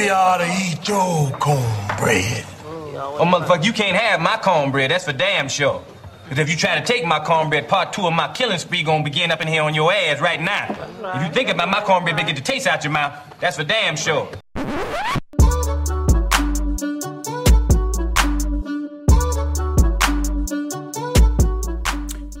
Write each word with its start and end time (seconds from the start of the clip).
Maybe 0.00 0.12
I 0.12 0.18
ought 0.18 0.38
to 0.38 0.46
eat 0.46 0.88
your 0.88 1.30
cornbread. 1.32 2.46
Oh, 2.64 3.18
motherfucker, 3.20 3.66
you 3.66 3.74
can't 3.74 3.94
have 3.94 4.18
my 4.18 4.38
cornbread. 4.38 4.90
That's 4.90 5.04
for 5.04 5.12
damn 5.12 5.46
sure. 5.46 5.84
Because 6.22 6.38
if 6.38 6.48
you 6.48 6.56
try 6.56 6.80
to 6.80 6.86
take 6.86 7.04
my 7.04 7.20
cornbread, 7.22 7.68
part 7.68 7.92
two 7.92 8.06
of 8.06 8.14
my 8.14 8.32
killing 8.32 8.56
spree 8.56 8.82
gonna 8.82 9.04
begin 9.04 9.30
up 9.30 9.42
in 9.42 9.48
here 9.48 9.60
on 9.60 9.74
your 9.74 9.92
ass 9.92 10.18
right 10.22 10.40
now. 10.40 10.68
If 11.16 11.26
you 11.26 11.30
think 11.34 11.50
about 11.50 11.68
my 11.68 11.82
cornbread, 11.82 12.16
they 12.16 12.24
get 12.24 12.34
the 12.34 12.40
taste 12.40 12.66
out 12.66 12.82
your 12.82 12.94
mouth. 12.94 13.12
That's 13.40 13.58
for 13.58 13.64
damn 13.64 13.94
sure. 13.94 14.26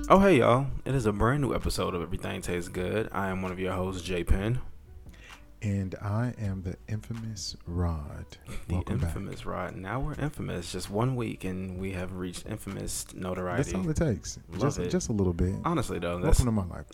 Oh, 0.08 0.18
hey, 0.18 0.38
y'all. 0.38 0.66
It 0.86 0.94
is 0.94 1.04
a 1.04 1.12
brand 1.12 1.42
new 1.42 1.54
episode 1.54 1.94
of 1.94 2.00
Everything 2.00 2.40
Tastes 2.40 2.70
Good. 2.70 3.10
I 3.12 3.28
am 3.28 3.42
one 3.42 3.52
of 3.52 3.60
your 3.60 3.74
hosts, 3.74 4.00
J 4.00 4.24
Penn. 4.24 4.60
And 5.62 5.94
I 6.00 6.32
am 6.40 6.62
the 6.62 6.76
infamous 6.88 7.54
Rod. 7.66 8.24
The 8.66 8.74
Welcome 8.76 8.96
back. 8.98 9.08
infamous 9.08 9.44
Rod. 9.44 9.76
Now 9.76 10.00
we're 10.00 10.14
infamous. 10.14 10.72
Just 10.72 10.88
one 10.88 11.16
week, 11.16 11.44
and 11.44 11.78
we 11.78 11.92
have 11.92 12.12
reached 12.14 12.46
infamous 12.46 13.04
notoriety. 13.12 13.72
That's 13.72 13.74
all 13.74 13.90
it 13.90 13.96
takes. 13.96 14.38
Love 14.52 14.60
just, 14.62 14.78
it. 14.78 14.90
just 14.90 15.10
a 15.10 15.12
little 15.12 15.34
bit. 15.34 15.54
Honestly, 15.66 15.98
though, 15.98 16.18
that's 16.18 16.40
Welcome 16.42 16.56
to 16.56 16.66
my 16.66 16.76
life. 16.76 16.86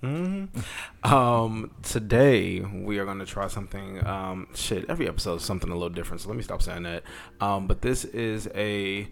hmm 1.05 1.15
Um, 1.15 1.71
today 1.85 2.59
we 2.59 2.99
are 2.99 3.05
going 3.05 3.21
to 3.21 3.27
try 3.27 3.47
something. 3.47 4.05
Um, 4.05 4.49
shit, 4.53 4.91
every 4.91 5.07
episode 5.07 5.37
is 5.37 5.43
something 5.45 5.71
a 5.71 5.75
little 5.75 5.89
different. 5.89 6.23
So 6.23 6.29
let 6.29 6.37
me 6.37 6.43
stop 6.43 6.61
saying 6.61 6.83
that. 6.83 7.05
Um, 7.41 7.69
but 7.69 7.83
this 7.83 8.05
is 8.05 8.49
a 8.53 9.07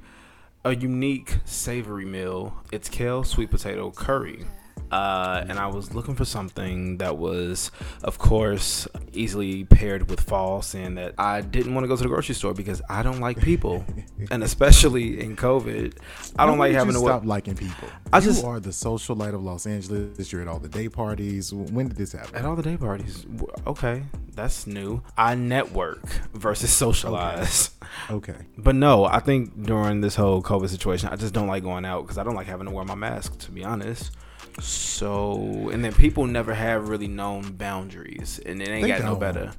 a 0.65 0.75
unique 0.75 1.39
savory 1.45 2.07
meal. 2.07 2.57
It's 2.73 2.89
kale 2.89 3.23
sweet 3.23 3.53
potato 3.53 3.93
curry. 3.93 4.47
Uh, 4.91 5.45
and 5.49 5.59
I 5.59 5.67
was 5.67 5.93
looking 5.95 6.15
for 6.15 6.25
something 6.25 6.99
that 6.99 7.17
was, 7.17 7.71
of 8.05 8.19
course, 8.19 8.87
easily 9.17 9.65
paired 9.65 10.11
with 10.11 10.21
fall, 10.21 10.63
saying 10.63 10.95
that 10.97 11.15
I 11.19 11.41
didn't 11.41 11.75
want 11.75 11.85
to 11.85 11.89
go 11.89 11.97
to 11.97 12.03
the 12.03 12.09
grocery 12.09 12.35
store 12.35 12.55
because 12.55 12.81
I 12.89 13.03
don't 13.03 13.21
like 13.21 13.41
people, 13.41 13.85
and 14.31 14.43
especially 14.43 15.21
in 15.21 15.37
COVID, 15.37 15.95
I 16.39 16.45
don't 16.47 16.59
When 16.59 16.71
like 16.71 16.73
having 16.79 16.95
to 16.95 16.99
stop 17.01 17.23
work. 17.23 17.25
liking 17.25 17.55
people. 17.57 17.89
I 18.13 18.19
you 18.19 18.25
just- 18.25 18.45
are 18.45 18.61
the 18.61 18.73
social 18.73 19.17
light 19.17 19.35
of 19.35 19.43
Los 19.43 19.67
Angeles. 19.67 20.33
You're 20.33 20.43
at 20.43 20.49
all 20.49 20.59
the 20.59 20.69
day 20.69 20.89
parties. 20.89 21.53
When 21.53 21.89
did 21.89 21.97
this 21.97 22.13
happen? 22.13 22.35
At 22.35 22.45
all 22.45 22.57
the 22.57 22.63
day 22.63 22.77
parties. 22.77 23.27
Okay, 23.67 24.03
that's 24.35 24.67
new. 24.67 25.03
I 25.17 25.35
network 25.35 26.05
versus 26.35 26.71
socialize. 26.73 27.71
Okay. 28.11 28.35
But 28.59 28.75
no, 28.77 29.05
I 29.05 29.21
think 29.21 29.65
during 29.65 30.01
this 30.01 30.15
whole 30.17 30.43
COVID 30.43 30.69
situation, 30.71 31.09
I 31.11 31.17
just 31.17 31.35
don't 31.35 31.49
like 31.49 31.63
going 31.63 31.85
out 31.85 32.03
because 32.03 32.17
I 32.19 32.25
don't 32.25 32.35
like 32.35 32.47
having 32.47 32.67
to 32.67 32.73
wear 32.73 32.85
my 32.85 32.95
mask, 32.95 33.39
to 33.41 33.51
be 33.51 33.63
honest. 33.65 34.11
So, 34.61 35.69
and 35.73 35.85
then 35.85 35.93
people 35.93 36.27
never 36.27 36.55
have 36.55 36.89
really 36.89 37.09
known 37.09 37.53
boundaries, 37.53 38.41
and 38.45 38.63
it 38.63 38.69
ain't 38.69 38.83
They 38.83 38.89
got 38.89 39.01
no 39.03 39.11
don't. 39.13 39.21
better. 39.21 39.53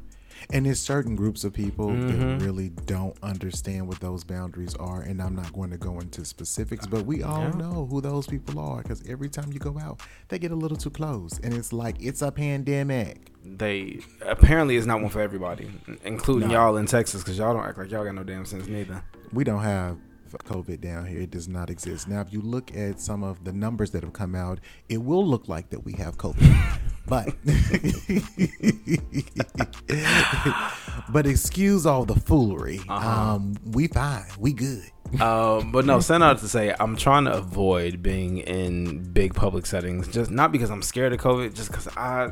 And 0.52 0.68
there's 0.68 0.80
certain 0.80 1.16
groups 1.16 1.44
of 1.44 1.54
people 1.54 1.88
Mm-hmm. 1.90 2.38
that 2.38 2.46
really 2.46 2.70
don't 2.70 3.18
understand 3.23 3.88
what 3.88 4.00
those 4.00 4.23
boundaries 4.23 4.76
are. 4.76 5.02
And 5.02 5.20
I'm 5.20 5.36
not 5.36 5.52
going 5.54 5.72
to 5.72 5.78
go 5.78 6.00
into 6.00 6.23
specifics, 6.23 6.86
but 6.86 7.04
we 7.04 7.23
all 7.23 7.50
Yeah. 7.50 7.58
know 7.58 7.88
who 7.90 8.00
those 8.00 8.28
people 8.28 8.60
are 8.60 8.84
because 8.84 9.02
every 9.10 9.28
time 9.28 9.52
you 9.52 9.58
go 9.58 9.80
out, 9.80 10.02
they 10.28 10.38
get 10.38 10.52
a 10.52 10.56
little 10.56 10.78
too 10.78 10.92
close. 10.92 11.40
And 11.44 11.52
it's 11.52 11.73
like, 11.73 11.96
it's 12.00 12.22
a 12.22 12.32
pandemic. 12.32 13.32
They 13.44 14.02
apparently 14.22 14.78
it's 14.78 14.86
not 14.86 15.02
one 15.02 15.10
for 15.10 15.20
everybody, 15.22 15.72
including 16.04 16.50
Nah. 16.50 16.54
y'all 16.68 16.78
in 16.78 16.86
Texas, 16.86 17.23
because 17.23 17.40
y'all 17.40 17.54
don't 17.56 17.66
act 17.66 17.80
like 17.80 17.90
y'all 17.90 18.04
got 18.06 18.14
no 18.14 18.23
damn 18.23 18.46
sense 18.46 18.68
neither. 18.68 19.04
we 19.34 19.44
don't 19.44 19.64
have 19.64 19.98
COVID 20.44 20.81
down 20.81 21.05
here. 21.05 21.22
It 21.22 21.31
does 21.31 21.47
not 21.47 21.69
exist. 21.69 22.08
Now, 22.08 22.22
if 22.22 22.33
you 22.33 22.41
look 22.41 22.75
at 22.75 23.00
some 23.00 23.23
of 23.23 23.44
the 23.44 23.53
numbers 23.53 23.91
that 23.91 24.03
have 24.03 24.14
come 24.14 24.36
out, 24.36 24.59
it 24.89 24.97
will 24.97 25.25
look 25.25 25.47
like 25.47 25.69
that 25.69 25.86
we 25.86 25.94
have 25.94 26.17
COVID. 26.17 26.80
but 27.08 27.30
but 31.11 31.25
excuse 31.25 31.86
all 31.86 32.05
the 32.05 32.16
foolery. 32.16 32.81
Um, 32.89 33.55
we 33.66 33.88
fine. 33.88 34.25
We 34.38 34.53
good. 34.53 34.92
um, 35.22 35.72
but 35.72 35.86
no, 35.86 36.00
send 36.00 36.23
out 36.23 36.39
to 36.39 36.47
say 36.47 36.73
I'm 36.80 36.95
trying 36.95 37.25
to 37.25 37.33
avoid 37.33 38.02
being 38.02 38.39
in 38.39 39.04
big 39.14 39.36
public 39.36 39.65
settings, 39.65 40.08
just 40.08 40.31
not 40.31 40.52
because 40.52 40.71
I'm 40.71 40.81
scared 40.81 41.14
of 41.14 41.20
COVID, 41.20 41.54
just 41.54 41.70
because 41.70 41.87
I 41.95 42.31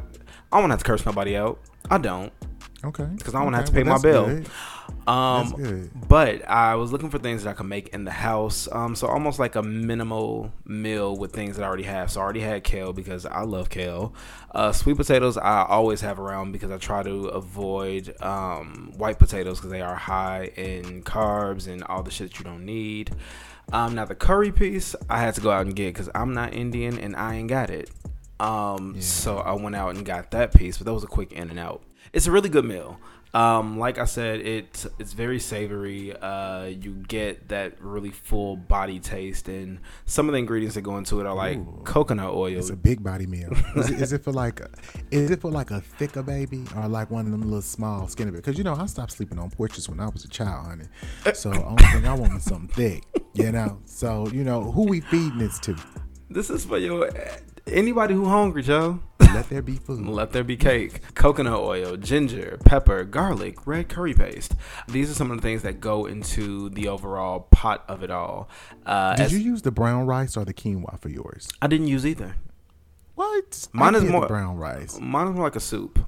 I 0.52 0.62
don't 0.62 0.70
have 0.70 0.80
to 0.80 0.86
curse 0.86 1.06
nobody 1.06 1.38
out. 1.38 1.60
I 1.90 1.98
don't. 1.98 2.32
Okay. 2.86 3.08
because 3.18 3.34
I 3.34 3.44
don't 3.44 3.54
have 3.54 3.66
to 3.66 3.72
pay 3.72 3.84
well, 3.84 3.96
my 3.96 4.02
bill. 4.02 4.26
good. 4.26 4.50
Um, 5.08 5.52
good. 5.52 6.08
but 6.08 6.48
I 6.48 6.76
was 6.76 6.92
looking 6.92 7.10
for 7.10 7.18
things 7.18 7.44
that 7.44 7.52
I 7.52 7.54
could 7.54 7.66
make 7.66 7.90
in 7.90 8.04
the 8.04 8.12
house. 8.12 8.68
Um, 8.72 8.96
so 8.96 9.08
almost 9.08 9.40
like 9.40 9.56
a 9.56 9.64
minimal 9.64 10.52
meal 10.66 11.16
with 11.16 11.32
things 11.32 11.56
that 11.56 11.64
I 11.64 11.68
already 11.68 11.84
have. 11.84 12.12
So 12.12 12.20
I 12.20 12.24
already 12.24 12.42
had 12.42 12.64
kale 12.64 12.92
because 12.94 13.26
I 13.26 13.42
love 13.42 13.70
kale. 13.70 14.14
Uh, 14.52 14.72
sweet 14.72 14.98
potatoes 14.98 15.38
I 15.38 15.64
always 15.64 16.02
have 16.02 16.20
around 16.20 16.52
because 16.52 16.72
I 16.72 16.78
try 16.78 17.04
to 17.04 17.28
avoid 17.28 18.22
um, 18.22 18.94
white 18.98 19.20
potatoes 19.20 19.60
because 19.60 19.72
they 19.72 19.82
are 19.82 19.96
high 19.96 20.52
in 20.56 21.04
carbs 21.04 21.68
and 21.68 21.84
all 21.86 22.04
the 22.04 22.12
shit 22.12 22.32
that 22.32 22.40
you 22.40 22.46
don't 22.46 22.66
need. 22.66 23.16
Um, 23.72 23.96
now 23.96 24.06
the 24.06 24.16
curry 24.16 24.52
piece 24.52 24.94
I 25.10 25.20
had 25.20 25.36
to 25.36 25.42
go 25.42 25.52
out 25.52 25.66
and 25.66 25.76
get 25.76 25.94
because 25.94 26.10
I'm 26.14 26.34
not 26.34 26.54
Indian 26.54 27.00
and 27.00 27.16
I 27.16 27.36
ain't 27.36 27.50
got 27.50 27.70
it. 27.70 27.90
Um, 28.40 29.00
so 29.00 29.38
I 29.38 29.54
went 29.54 29.76
out 29.76 29.96
and 29.96 30.06
got 30.06 30.32
that 30.32 30.54
piece, 30.54 30.78
but 30.78 30.86
that 30.86 30.94
was 30.94 31.04
a 31.04 31.08
quick 31.08 31.32
in 31.32 31.50
and 31.50 31.60
out. 31.60 31.82
It's 32.14 32.28
a 32.28 32.32
really 32.32 32.50
good 32.50 32.66
meal. 32.66 33.00
Um, 33.34 33.80
like 33.80 33.98
I 33.98 34.06
said, 34.06 34.42
it 34.42 34.86
it's 35.00 35.14
very 35.14 35.40
savory. 35.40 36.16
Uh, 36.16 36.66
you 36.66 36.94
get 37.08 37.50
that 37.50 37.82
really 37.82 38.12
full 38.12 38.56
body 38.56 39.00
taste, 39.00 39.48
and 39.50 39.80
some 40.06 40.30
of 40.30 40.34
the 40.34 40.38
ingredients 40.38 40.76
that 40.76 40.84
go 40.84 40.98
into 40.98 41.20
it 41.20 41.26
are 41.26 41.34
like 41.34 41.60
coconut 41.84 42.32
oil. 42.32 42.56
It's 42.56 42.70
a 42.70 42.76
big 42.76 43.04
body 43.04 43.26
meal. 43.26 43.52
Is 43.76 43.90
it, 43.90 44.02
is 44.02 44.14
it 44.14 44.24
for 44.24 44.32
like, 44.32 44.62
is 45.12 45.32
it 45.32 45.42
for 45.42 45.50
like 45.50 45.72
a 45.72 45.82
thicker 45.82 46.22
baby 46.22 46.64
or 46.76 46.88
like 46.88 47.10
one 47.10 47.26
of 47.26 47.32
them 47.32 47.42
little 47.42 47.64
small 47.64 48.08
skinny? 48.08 48.30
Bit? 48.30 48.44
Because 48.44 48.60
you 48.60 48.64
know 48.64 48.76
I 48.76 48.86
stopped 48.86 49.14
sleeping 49.14 49.40
on 49.40 49.50
porches 49.50 49.90
when 49.90 50.00
I 50.00 50.08
was 50.10 50.24
a 50.24 50.30
child, 50.30 50.68
honey. 50.68 50.86
So 51.34 51.52
only 51.52 51.84
thing 51.86 52.06
I 52.06 52.14
want 52.14 52.34
is 52.34 52.44
something 52.44 52.68
thick, 52.68 53.04
you 53.34 53.52
know. 53.52 53.80
So 53.86 54.28
you 54.28 54.44
know 54.44 54.72
who 54.72 54.84
we 54.84 55.02
feeding 55.02 55.40
this 55.40 55.58
to? 55.62 55.76
this 56.30 56.50
is 56.50 56.66
for 56.66 56.78
your 56.78 57.10
anybody 57.68 58.14
who 58.14 58.26
hungry, 58.26 58.62
Joe. 58.62 59.00
Let 59.34 59.50
there 59.50 59.62
be 59.62 59.76
food. 59.78 60.06
Let 60.06 60.32
there 60.32 60.44
be 60.44 60.56
cake. 60.58 61.02
Coconut 61.16 61.60
oil, 61.60 61.98
ginger, 61.98 62.58
pepper, 62.66 63.04
garlic, 63.04 63.66
red 63.66 63.90
curry 63.90 64.14
paste. 64.14 64.54
These 64.88 65.10
are 65.12 65.14
some 65.14 65.32
of 65.32 65.38
the 65.38 65.42
things 65.42 65.64
that 65.64 65.80
go 65.80 66.06
into 66.06 66.70
the 66.70 66.88
overall 66.88 67.42
pot 67.52 67.84
of 67.88 68.04
it 68.04 68.12
all. 68.12 68.50
Uh, 68.86 69.16
Did 69.16 69.26
as- 69.26 69.34
you 69.34 69.40
use 69.40 69.62
the 69.64 69.72
brown 69.72 70.06
rice 70.06 70.38
or 70.38 70.46
the 70.46 70.54
quinoa 70.54 71.00
for 71.00 71.10
yours? 71.10 71.50
I 71.62 71.68
didn't 71.68 71.88
use 71.88 72.06
either. 72.06 72.36
What? 73.16 73.68
Mine 73.74 73.96
I 73.96 73.98
is 74.00 74.04
more- 74.06 74.28
brown 74.28 74.58
rice. 74.58 75.00
Mine 75.00 75.28
is 75.28 75.34
more 75.36 75.44
like 75.46 75.56
a 75.56 75.60
soup. 75.60 76.00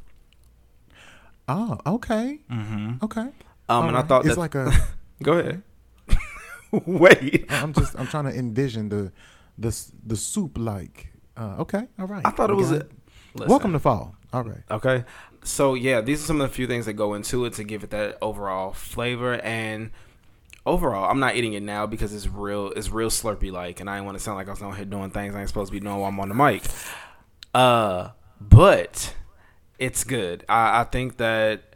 Oh, 1.47 1.79
okay. 1.85 2.39
Mm-hmm. 2.51 3.03
Okay. 3.03 3.21
Um, 3.21 3.31
All 3.69 3.87
and 3.87 3.97
I 3.97 4.01
thought 4.01 4.25
it's 4.25 4.37
like 4.37 4.55
a. 4.55 4.71
Go 5.23 5.33
ahead. 5.33 5.61
Wait. 6.71 7.45
I'm 7.49 7.73
just. 7.73 7.97
I'm 7.99 8.07
trying 8.07 8.25
to 8.25 8.35
envision 8.37 8.89
the, 8.89 9.11
the 9.57 9.75
the 10.05 10.15
soup 10.15 10.57
like. 10.57 11.11
Uh, 11.37 11.57
okay. 11.59 11.87
All 11.99 12.07
right. 12.07 12.23
I 12.25 12.31
thought 12.31 12.49
it 12.49 12.55
was 12.55 12.71
a. 12.71 12.87
Listen. 13.35 13.49
Welcome 13.49 13.73
to 13.73 13.79
fall. 13.79 14.15
All 14.33 14.43
right. 14.43 14.63
Okay. 14.71 15.03
So 15.43 15.75
yeah, 15.75 16.01
these 16.01 16.23
are 16.23 16.25
some 16.25 16.41
of 16.41 16.49
the 16.49 16.53
few 16.55 16.65
things 16.67 16.85
that 16.87 16.93
go 16.93 17.13
into 17.13 17.45
it 17.45 17.53
to 17.53 17.63
give 17.63 17.83
it 17.83 17.91
that 17.91 18.17
overall 18.21 18.71
flavor 18.73 19.35
and 19.41 19.91
overall, 20.65 21.09
I'm 21.09 21.19
not 21.19 21.35
eating 21.35 21.53
it 21.53 21.61
now 21.61 21.85
because 21.85 22.13
it's 22.13 22.27
real 22.27 22.71
it's 22.71 22.89
real 22.89 23.09
slurpy 23.09 23.51
like 23.51 23.79
and 23.79 23.89
I 23.89 23.95
didn't 23.97 24.07
want 24.07 24.17
to 24.17 24.23
sound 24.23 24.37
like 24.37 24.47
I 24.47 24.51
was 24.51 24.61
on 24.61 24.75
here 24.75 24.85
doing 24.85 25.11
things 25.11 25.35
I 25.35 25.39
ain't 25.41 25.49
supposed 25.49 25.67
to 25.67 25.73
be 25.73 25.79
doing 25.79 25.95
while 25.97 26.09
I'm 26.09 26.19
on 26.19 26.29
the 26.29 26.35
mic. 26.35 26.63
Uh 27.53 28.09
but 28.41 29.13
it's 29.77 30.03
good. 30.03 30.43
I, 30.49 30.81
I 30.81 30.83
think 30.85 31.17
that 31.17 31.75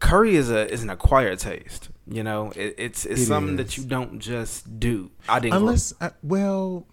curry 0.00 0.34
is 0.36 0.50
a 0.50 0.70
is 0.72 0.82
an 0.82 0.90
acquired 0.90 1.38
taste. 1.38 1.90
You 2.10 2.22
know, 2.22 2.52
it, 2.56 2.74
it's 2.78 3.04
it's 3.04 3.20
It 3.22 3.26
something 3.26 3.58
is. 3.58 3.66
that 3.66 3.76
you 3.76 3.84
don't 3.84 4.18
just 4.18 4.80
do. 4.80 5.10
I 5.28 5.40
didn't. 5.40 5.56
Unless, 5.56 5.92
uh, 6.00 6.10
well, 6.22 6.86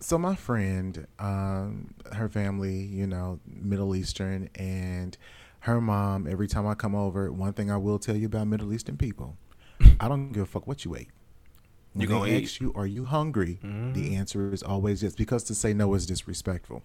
so 0.00 0.18
my 0.18 0.34
friend, 0.34 1.06
um, 1.18 1.94
her 2.12 2.28
family, 2.28 2.76
you 2.82 3.06
know, 3.06 3.40
Middle 3.46 3.96
Eastern, 3.96 4.50
and 4.54 5.16
her 5.60 5.80
mom. 5.80 6.26
Every 6.26 6.46
time 6.46 6.66
I 6.66 6.74
come 6.74 6.94
over, 6.94 7.32
one 7.32 7.52
thing 7.52 7.70
I 7.70 7.76
will 7.76 7.98
tell 7.98 8.16
you 8.16 8.26
about 8.26 8.46
Middle 8.46 8.72
Eastern 8.72 8.96
people, 8.96 9.36
I 10.00 10.08
don't 10.08 10.32
give 10.32 10.42
a 10.42 10.46
fuck 10.46 10.66
what 10.66 10.84
you 10.84 10.94
ate. 10.94 11.08
When 11.92 12.02
You 12.02 12.08
they 12.08 12.14
gonna 12.14 12.42
ask 12.42 12.60
you, 12.60 12.72
"Are 12.74 12.86
you 12.86 13.04
hungry?" 13.04 13.60
The 13.62 14.14
answer 14.16 14.52
is 14.52 14.62
always 14.62 15.02
yes, 15.02 15.14
because 15.14 15.44
to 15.44 15.54
say 15.54 15.72
no 15.72 15.94
is 15.94 16.06
disrespectful. 16.06 16.82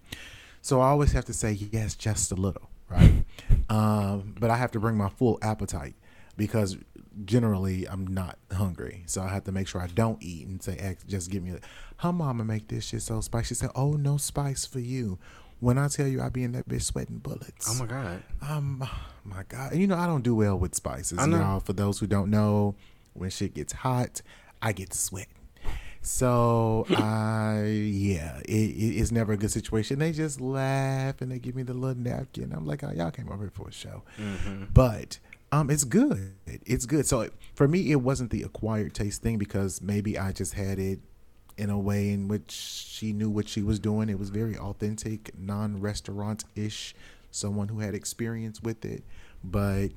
So 0.62 0.80
I 0.80 0.88
always 0.88 1.12
have 1.12 1.24
to 1.26 1.32
say 1.32 1.52
yes, 1.52 1.94
just 1.94 2.30
a 2.32 2.34
little, 2.36 2.70
right? 2.88 3.24
um, 3.70 4.34
but 4.38 4.50
I 4.50 4.56
have 4.56 4.70
to 4.72 4.80
bring 4.80 4.96
my 4.96 5.08
full 5.08 5.38
appetite 5.42 5.94
because 6.36 6.76
generally 7.24 7.88
I'm 7.88 8.06
not 8.06 8.38
hungry. 8.52 9.02
So 9.06 9.22
I 9.22 9.28
have 9.28 9.44
to 9.44 9.52
make 9.52 9.66
sure 9.68 9.80
I 9.80 9.86
don't 9.88 10.22
eat 10.22 10.46
and 10.46 10.62
say, 10.62 10.76
"Ex, 10.76 11.02
just 11.04 11.30
give 11.30 11.42
me 11.42 11.50
a. 11.52 11.58
Her 11.98 12.12
mama 12.12 12.44
make 12.44 12.68
this 12.68 12.86
shit 12.86 13.02
so 13.02 13.20
spicy. 13.20 13.48
She 13.48 13.54
said, 13.54 13.70
oh, 13.74 13.92
no 13.92 14.16
spice 14.16 14.64
for 14.64 14.80
you. 14.80 15.18
When 15.60 15.76
I 15.76 15.88
tell 15.88 16.06
you 16.06 16.22
I 16.22 16.30
be 16.30 16.42
in 16.44 16.52
that 16.52 16.66
bitch 16.68 16.82
sweating 16.82 17.18
bullets. 17.18 17.68
oh 17.68 17.74
my 17.78 17.84
god. 17.86 18.22
Um, 18.40 18.88
my 19.24 19.42
God. 19.48 19.74
You 19.74 19.86
know, 19.86 19.96
I 19.96 20.06
don't 20.06 20.22
do 20.22 20.34
well 20.34 20.58
with 20.58 20.74
spices. 20.74 21.18
I 21.18 21.26
know. 21.26 21.38
Y'all, 21.38 21.60
for 21.60 21.74
those 21.74 21.98
who 21.98 22.06
don't 22.06 22.30
know, 22.30 22.74
when 23.12 23.28
shit 23.28 23.52
gets 23.52 23.74
hot, 23.74 24.22
I 24.62 24.72
get 24.72 24.94
sweating. 24.94 25.34
So 26.02 26.86
I, 26.96 27.64
yeah, 27.66 28.38
it, 28.46 28.50
it, 28.50 28.96
it's 28.98 29.12
never 29.12 29.34
a 29.34 29.36
good 29.36 29.50
situation. 29.50 29.98
They 29.98 30.12
just 30.12 30.40
laugh 30.40 31.20
and 31.20 31.30
they 31.30 31.38
give 31.38 31.54
me 31.54 31.62
the 31.62 31.74
little 31.74 32.00
napkin. 32.02 32.52
I'm 32.54 32.66
like, 32.66 32.82
oh, 32.82 32.90
y'all 32.92 33.10
came 33.10 33.28
over 33.28 33.42
here 33.44 33.50
for 33.52 33.68
a 33.68 33.72
show, 33.72 34.02
Mm-hmm. 34.18 34.64
but 34.72 35.18
Um, 35.52 35.70
it's 35.70 35.84
good. 35.84 36.34
It's 36.46 36.86
good. 36.86 37.06
So 37.06 37.28
for 37.54 37.66
me, 37.66 37.90
it 37.90 37.96
wasn't 38.02 38.30
the 38.30 38.42
acquired 38.42 38.94
taste 38.94 39.22
thing 39.22 39.38
because 39.38 39.82
maybe 39.82 40.18
I 40.18 40.32
just 40.32 40.54
had 40.54 40.78
it 40.78 41.00
in 41.58 41.70
a 41.70 41.78
way 41.78 42.10
in 42.10 42.28
which 42.28 42.50
she 42.50 43.12
knew 43.12 43.28
what 43.28 43.48
she 43.48 43.62
was 43.62 43.78
doing. 43.78 44.08
It 44.08 44.18
was 44.18 44.30
very 44.30 44.56
authentic, 44.56 45.32
non-restaurant 45.38 46.44
ish. 46.54 46.94
Someone 47.32 47.68
who 47.68 47.80
had 47.80 47.94
experience 47.94 48.62
with 48.62 48.84
it. 48.84 49.04
But 49.44 49.88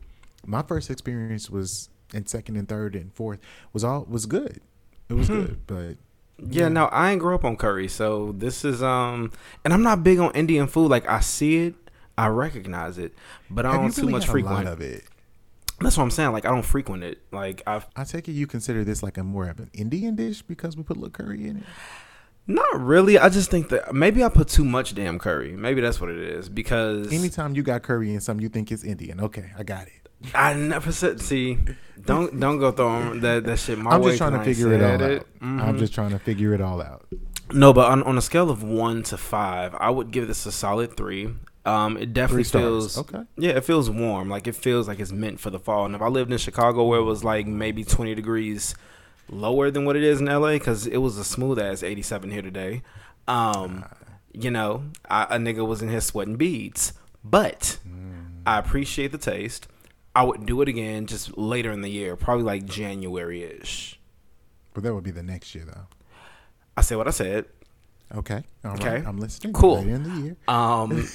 my 0.45 0.61
first 0.61 0.89
experience 0.89 1.49
was, 1.49 1.89
and 2.13 2.27
second 2.27 2.57
and 2.57 2.67
third 2.67 2.95
and 2.95 3.13
fourth 3.13 3.39
was 3.73 3.83
all 3.83 4.05
was 4.09 4.25
good. 4.25 4.61
It 5.09 5.13
was 5.13 5.29
good, 5.29 5.65
but 5.67 5.97
Yeah, 6.39 6.67
no, 6.69 6.85
I 6.85 7.11
ain't 7.11 7.19
grow 7.19 7.35
up 7.35 7.45
on 7.45 7.55
curry, 7.57 7.87
so 7.87 8.33
this 8.37 8.65
is 8.65 8.81
um, 8.83 9.31
and 9.63 9.73
I'm 9.73 9.83
not 9.83 10.03
big 10.03 10.19
on 10.19 10.31
Indian 10.33 10.67
food. 10.67 10.89
Like 10.89 11.07
I 11.07 11.19
see 11.19 11.57
it, 11.67 11.75
I 12.17 12.27
recognize 12.27 12.97
it, 12.97 13.13
but 13.49 13.65
I 13.65 13.71
have 13.71 13.81
don't 13.81 13.95
too 13.95 14.01
really 14.01 14.13
much 14.13 14.27
frequent. 14.27 14.67
of 14.67 14.81
it? 14.81 15.03
That's 15.79 15.97
what 15.97 16.03
I'm 16.03 16.11
saying. 16.11 16.31
Like 16.31 16.45
I 16.45 16.49
don't 16.49 16.63
frequent 16.63 17.03
it. 17.03 17.21
Like 17.31 17.61
I've 17.67 17.87
I 17.95 18.03
take 18.03 18.27
it 18.27 18.33
you 18.33 18.47
consider 18.47 18.83
this 18.83 19.03
like 19.03 19.17
a 19.17 19.23
more 19.23 19.49
of 19.49 19.59
an 19.59 19.69
Indian 19.73 20.15
dish 20.15 20.41
because 20.41 20.77
we 20.77 20.83
put 20.83 20.97
a 20.97 20.99
little 20.99 21.11
curry 21.11 21.47
in 21.47 21.57
it. 21.57 21.63
not 22.47 22.79
really. 22.79 23.17
I 23.17 23.29
just 23.29 23.49
think 23.49 23.69
that 23.69 23.93
maybe 23.93 24.23
I 24.23 24.29
put 24.29 24.47
too 24.47 24.65
much 24.65 24.95
damn 24.95 25.19
curry. 25.19 25.53
Maybe 25.53 25.81
that's 25.81 25.99
what 25.99 26.09
it 26.09 26.19
is 26.19 26.49
because 26.49 27.11
Anytime 27.11 27.55
you 27.55 27.63
got 27.63 27.83
curry 27.83 28.13
in 28.13 28.21
something, 28.21 28.43
you 28.43 28.49
think 28.49 28.71
it's 28.71 28.83
Indian. 28.83 29.19
Okay, 29.19 29.51
I 29.57 29.63
got 29.63 29.87
it. 29.87 30.03
I 30.33 30.53
never 30.53 30.91
said. 30.91 31.21
See, 31.21 31.57
don't 32.01 32.39
don't 32.39 32.59
go 32.59 32.71
throwing 32.71 33.19
that 33.21 33.43
that 33.43 33.59
shit 33.59 33.77
my 33.77 33.91
I'm 33.91 34.01
way. 34.01 34.11
just 34.11 34.19
trying 34.19 34.39
to 34.39 34.43
figure 34.43 34.73
it 34.73 34.81
all 34.81 34.99
said 34.99 35.19
out. 35.19 35.27
I'm 35.41 35.59
mm-hmm. 35.59 35.77
just 35.79 35.93
trying 35.93 36.11
to 36.11 36.19
figure 36.19 36.53
it 36.53 36.61
all 36.61 36.81
out. 36.81 37.05
No, 37.51 37.73
but 37.73 37.91
on, 37.91 38.01
on 38.03 38.17
a 38.17 38.21
scale 38.21 38.49
of 38.49 38.63
one 38.63 39.03
to 39.03 39.17
five, 39.17 39.75
I 39.75 39.89
would 39.89 40.11
give 40.11 40.27
this 40.27 40.45
a 40.45 40.51
solid 40.51 40.95
three. 40.95 41.35
Um, 41.65 41.97
it 41.97 42.13
definitely 42.13 42.43
feels. 42.43 42.97
Okay. 42.97 43.23
Yeah, 43.37 43.51
it 43.51 43.63
feels 43.63 43.89
warm. 43.89 44.29
Like 44.29 44.47
it 44.47 44.55
feels 44.55 44.87
like 44.87 44.99
it's 44.99 45.11
meant 45.11 45.39
for 45.39 45.49
the 45.49 45.59
fall. 45.59 45.85
And 45.85 45.95
if 45.95 46.01
I 46.01 46.07
lived 46.07 46.31
in 46.31 46.37
Chicago, 46.37 46.83
where 46.83 46.99
it 46.99 47.03
was 47.03 47.23
like 47.23 47.47
maybe 47.47 47.83
twenty 47.83 48.13
degrees 48.15 48.75
lower 49.29 49.71
than 49.71 49.85
what 49.85 49.95
it 49.95 50.03
is 50.03 50.19
in 50.19 50.25
LA, 50.25 50.53
because 50.53 50.85
it 50.87 50.97
was 50.97 51.17
a 51.17 51.23
smooth 51.23 51.59
ass 51.59 51.81
eighty 51.83 52.01
seven 52.01 52.31
here 52.31 52.41
today. 52.41 52.81
Um, 53.27 53.85
you 54.33 54.51
know, 54.51 54.83
I, 55.09 55.23
a 55.23 55.37
nigga 55.37 55.65
was 55.65 55.81
in 55.81 55.89
here 55.89 56.01
sweating 56.01 56.35
beads, 56.35 56.93
but 57.23 57.79
I 58.45 58.59
appreciate 58.59 59.11
the 59.13 59.17
taste. 59.17 59.67
I 60.15 60.23
would 60.23 60.45
do 60.45 60.61
it 60.61 60.67
again 60.67 61.07
just 61.07 61.37
later 61.37 61.71
in 61.71 61.81
the 61.81 61.89
year, 61.89 62.15
probably 62.15 62.43
like 62.43 62.65
January 62.65 63.43
ish. 63.43 63.99
But 64.73 64.83
that 64.83 64.93
would 64.93 65.03
be 65.03 65.11
the 65.11 65.23
next 65.23 65.55
year, 65.55 65.65
though. 65.65 65.87
I 66.75 66.81
say 66.81 66.95
what 66.95 67.07
I 67.07 67.11
said. 67.11 67.45
Okay. 68.15 68.43
All 68.63 68.71
right. 68.71 68.81
Okay. 68.81 69.03
I'm 69.07 69.17
listening. 69.17 69.53
Cool. 69.53 69.79
Later 69.79 69.95
in 69.95 70.03
the 70.03 70.21
year. 70.21 70.37
Um, 70.47 71.07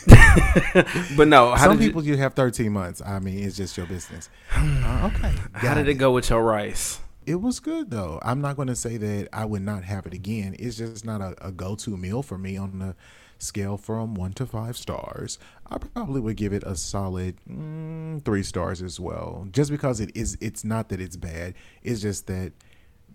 but 1.16 1.28
no, 1.28 1.54
how 1.54 1.68
Some 1.68 1.78
people 1.78 2.02
you, 2.02 2.14
you 2.14 2.18
have 2.18 2.34
13 2.34 2.72
months. 2.72 3.00
I 3.04 3.20
mean, 3.20 3.44
it's 3.44 3.56
just 3.56 3.76
your 3.76 3.86
business. 3.86 4.28
Uh, 4.88 5.10
okay. 5.14 5.34
how 5.52 5.62
got 5.62 5.74
did 5.74 5.88
it 5.88 5.94
go 5.94 6.12
with 6.12 6.30
your 6.30 6.42
rice? 6.42 7.00
It 7.26 7.42
was 7.42 7.60
good 7.60 7.90
though. 7.90 8.18
I'm 8.22 8.40
not 8.40 8.56
going 8.56 8.68
to 8.68 8.74
say 8.74 8.96
that 8.96 9.28
I 9.32 9.44
would 9.44 9.60
not 9.62 9.84
have 9.84 10.06
it 10.06 10.14
again. 10.14 10.56
It's 10.58 10.78
just 10.78 11.04
not 11.04 11.20
a, 11.20 11.34
a 11.46 11.52
go-to 11.52 11.96
meal 11.96 12.22
for 12.22 12.38
me 12.38 12.56
on 12.56 12.78
the 12.78 12.96
scale 13.38 13.76
from 13.76 14.14
one 14.14 14.32
to 14.34 14.46
five 14.46 14.76
stars. 14.76 15.38
I 15.70 15.78
probably 15.78 16.20
would 16.20 16.36
give 16.36 16.52
it 16.52 16.62
a 16.64 16.74
solid 16.74 17.36
mm, 17.48 18.24
three 18.24 18.42
stars 18.42 18.82
as 18.82 18.98
well. 18.98 19.46
Just 19.50 19.70
because 19.70 20.00
it 20.00 20.10
is, 20.14 20.38
it's 20.40 20.64
not 20.64 20.88
that 20.88 21.00
it's 21.00 21.16
bad. 21.16 21.54
It's 21.82 22.00
just 22.00 22.26
that 22.28 22.52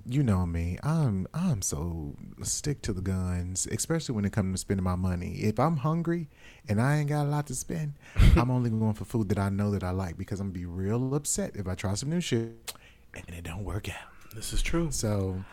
you 0.05 0.23
know 0.23 0.45
me. 0.45 0.77
I'm 0.83 1.27
I'm 1.33 1.61
so 1.61 2.15
stick 2.41 2.81
to 2.83 2.93
the 2.93 3.01
guns, 3.01 3.67
especially 3.71 4.15
when 4.15 4.25
it 4.25 4.33
comes 4.33 4.53
to 4.53 4.57
spending 4.61 4.83
my 4.83 4.95
money. 4.95 5.35
If 5.41 5.59
I'm 5.59 5.77
hungry 5.77 6.29
and 6.67 6.81
I 6.81 6.97
ain't 6.97 7.09
got 7.09 7.25
a 7.25 7.29
lot 7.29 7.47
to 7.47 7.55
spend, 7.55 7.93
I'm 8.35 8.51
only 8.51 8.69
going 8.69 8.93
for 8.93 9.05
food 9.05 9.29
that 9.29 9.39
I 9.39 9.49
know 9.49 9.71
that 9.71 9.83
I 9.83 9.91
like 9.91 10.17
because 10.17 10.39
I'm 10.39 10.47
gonna 10.47 10.59
be 10.59 10.65
real 10.65 11.15
upset 11.15 11.55
if 11.55 11.67
I 11.67 11.75
try 11.75 11.93
some 11.93 12.09
new 12.09 12.21
shit 12.21 12.73
and 13.15 13.35
it 13.35 13.43
don't 13.43 13.63
work 13.63 13.89
out. 13.89 14.33
This 14.35 14.51
is 14.53 14.61
true. 14.61 14.91
So 14.91 15.43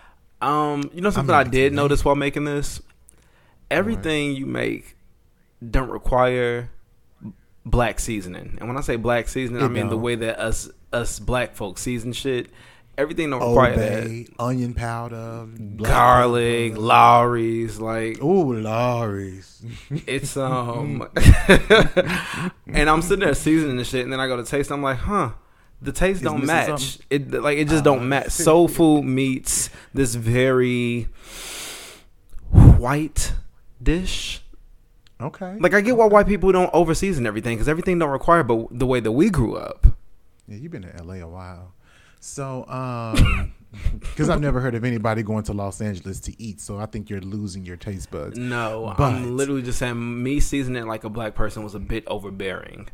Um, 0.41 0.91
you 0.95 1.01
know 1.01 1.11
something 1.11 1.35
I 1.35 1.45
did 1.45 1.73
notice 1.73 2.05
while 2.05 2.17
making 2.17 2.45
this. 2.45 2.81
Everything 3.71 4.35
you 4.35 4.47
make 4.47 4.97
don't 5.71 5.91
require 5.91 6.71
black 7.65 8.01
seasoning, 8.01 8.57
and 8.59 8.67
when 8.69 8.77
I 8.77 8.81
say 8.81 8.97
black 8.97 9.29
seasoning, 9.29 9.63
I 9.63 9.69
mean 9.69 9.85
the 9.85 9.91
don't. 9.91 10.03
way 10.03 10.15
that 10.17 10.41
us 10.41 10.69
us 10.93 11.19
black 11.21 11.55
folks 11.55 11.83
season 11.83 12.13
shit. 12.13 12.51
Everything 12.99 13.31
don't 13.31 13.41
require 13.41 13.71
Old 13.71 13.79
Bay, 13.79 14.27
onion 14.39 14.75
powder, 14.75 15.47
Garlic. 15.77 16.77
Lawry's, 16.77 17.79
like 17.79 18.23
Ooh, 18.23 18.53
Lawry's. 18.53 19.63
It's 20.07 20.37
um, 20.37 21.09
and 22.67 22.91
I'm 22.91 23.01
sitting 23.03 23.25
there 23.25 23.35
seasoning 23.35 23.77
the 23.77 23.85
shit, 23.85 24.05
and 24.05 24.13
then 24.13 24.21
I 24.21 24.27
go 24.27 24.37
to 24.37 24.45
taste. 24.45 24.71
I'm 24.71 24.83
like, 24.83 24.99
huh, 24.99 25.31
the 25.81 25.93
taste 25.93 26.23
don't 26.23 26.45
match. 26.45 26.81
something? 26.81 27.07
It 27.11 27.43
like 27.43 27.59
it 27.59 27.69
just 27.69 27.85
don't 27.85 28.09
match. 28.09 28.31
Soul 28.31 28.69
food 28.69 29.05
meets 29.05 29.71
this 29.95 30.15
very 30.15 31.09
white 32.51 33.33
dish. 33.83 34.43
okay. 35.21 35.57
Like 35.59 35.75
I 35.75 35.81
get 35.81 35.97
why 35.97 36.07
white 36.07 36.27
people 36.27 36.53
don't 36.53 36.71
over 36.75 36.95
season 36.95 37.27
everything 37.27 37.57
because 37.57 37.69
everything 37.69 37.99
don't 37.99 38.11
require, 38.11 38.43
but 38.43 38.67
the 38.71 38.87
way 38.87 39.01
that 39.01 39.13
we 39.13 39.31
grew 39.31 39.57
up. 39.57 39.87
Yeah, 40.49 40.57
you've 40.57 40.73
been 40.73 40.83
to 40.83 41.03
LA 41.03 41.15
a 41.15 41.29
while. 41.29 41.75
So, 42.21 42.67
um, 42.69 43.53
because 44.01 44.29
I've 44.29 44.41
never 44.41 44.61
heard 44.61 44.75
of 44.75 44.85
anybody 44.85 45.23
going 45.23 45.43
to 45.45 45.53
Los 45.53 45.81
Angeles 45.81 46.21
to 46.21 46.43
eat, 46.43 46.61
so 46.61 46.79
I 46.79 46.87
think 46.87 47.09
you're 47.11 47.21
losing 47.21 47.65
your 47.65 47.77
taste 47.77 48.11
buds. 48.11 48.39
No, 48.39 48.95
But- 48.97 49.05
I'm 49.15 49.37
literally 49.37 49.63
just 49.63 49.79
saying 49.79 50.23
me 50.23 50.39
seasoning 50.41 50.87
like 50.87 51.05
a 51.05 51.09
black 51.11 51.35
person 51.35 51.63
was 51.65 51.75
a 51.75 51.81
bit 51.81 52.05
overbearing. 52.07 52.89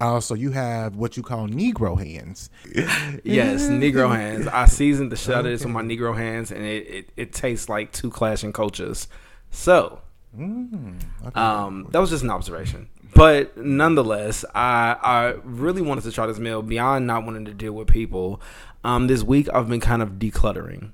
Also, 0.00 0.34
you 0.34 0.50
have 0.50 0.96
what 0.96 1.16
you 1.16 1.22
call 1.22 1.46
Negro 1.46 1.96
hands. 1.96 2.50
Yes, 3.24 3.62
Negro 3.68 4.12
hands. 4.12 4.48
I 4.48 4.66
seasoned 4.66 5.12
the 5.12 5.16
shit 5.16 5.32
out 5.34 5.44
of 5.46 5.52
this 5.52 5.64
with 5.64 5.72
my 5.72 5.82
Negro 5.82 6.16
hands, 6.16 6.50
and 6.50 6.64
it, 6.64 6.86
it, 6.88 7.12
it 7.16 7.32
tastes 7.32 7.68
like 7.68 7.92
two 7.92 8.10
clashing 8.10 8.52
cultures. 8.52 9.06
So, 9.52 10.00
Okay. 10.34 11.38
um, 11.40 11.86
that 11.92 12.00
was 12.00 12.10
just 12.10 12.24
an 12.24 12.30
observation. 12.30 12.88
But 13.14 13.56
nonetheless, 13.56 14.44
I 14.54 14.96
I 15.02 15.34
really 15.44 15.82
wanted 15.82 16.04
to 16.04 16.12
try 16.12 16.26
this 16.26 16.38
meal 16.38 16.62
beyond 16.62 17.06
not 17.06 17.24
wanting 17.24 17.44
to 17.46 17.54
deal 17.54 17.72
with 17.72 17.88
people. 17.88 18.40
Um, 18.84 19.06
this 19.06 19.22
week 19.22 19.48
I've 19.52 19.68
been 19.68 19.80
kind 19.80 20.02
of 20.02 20.12
decluttering, 20.12 20.92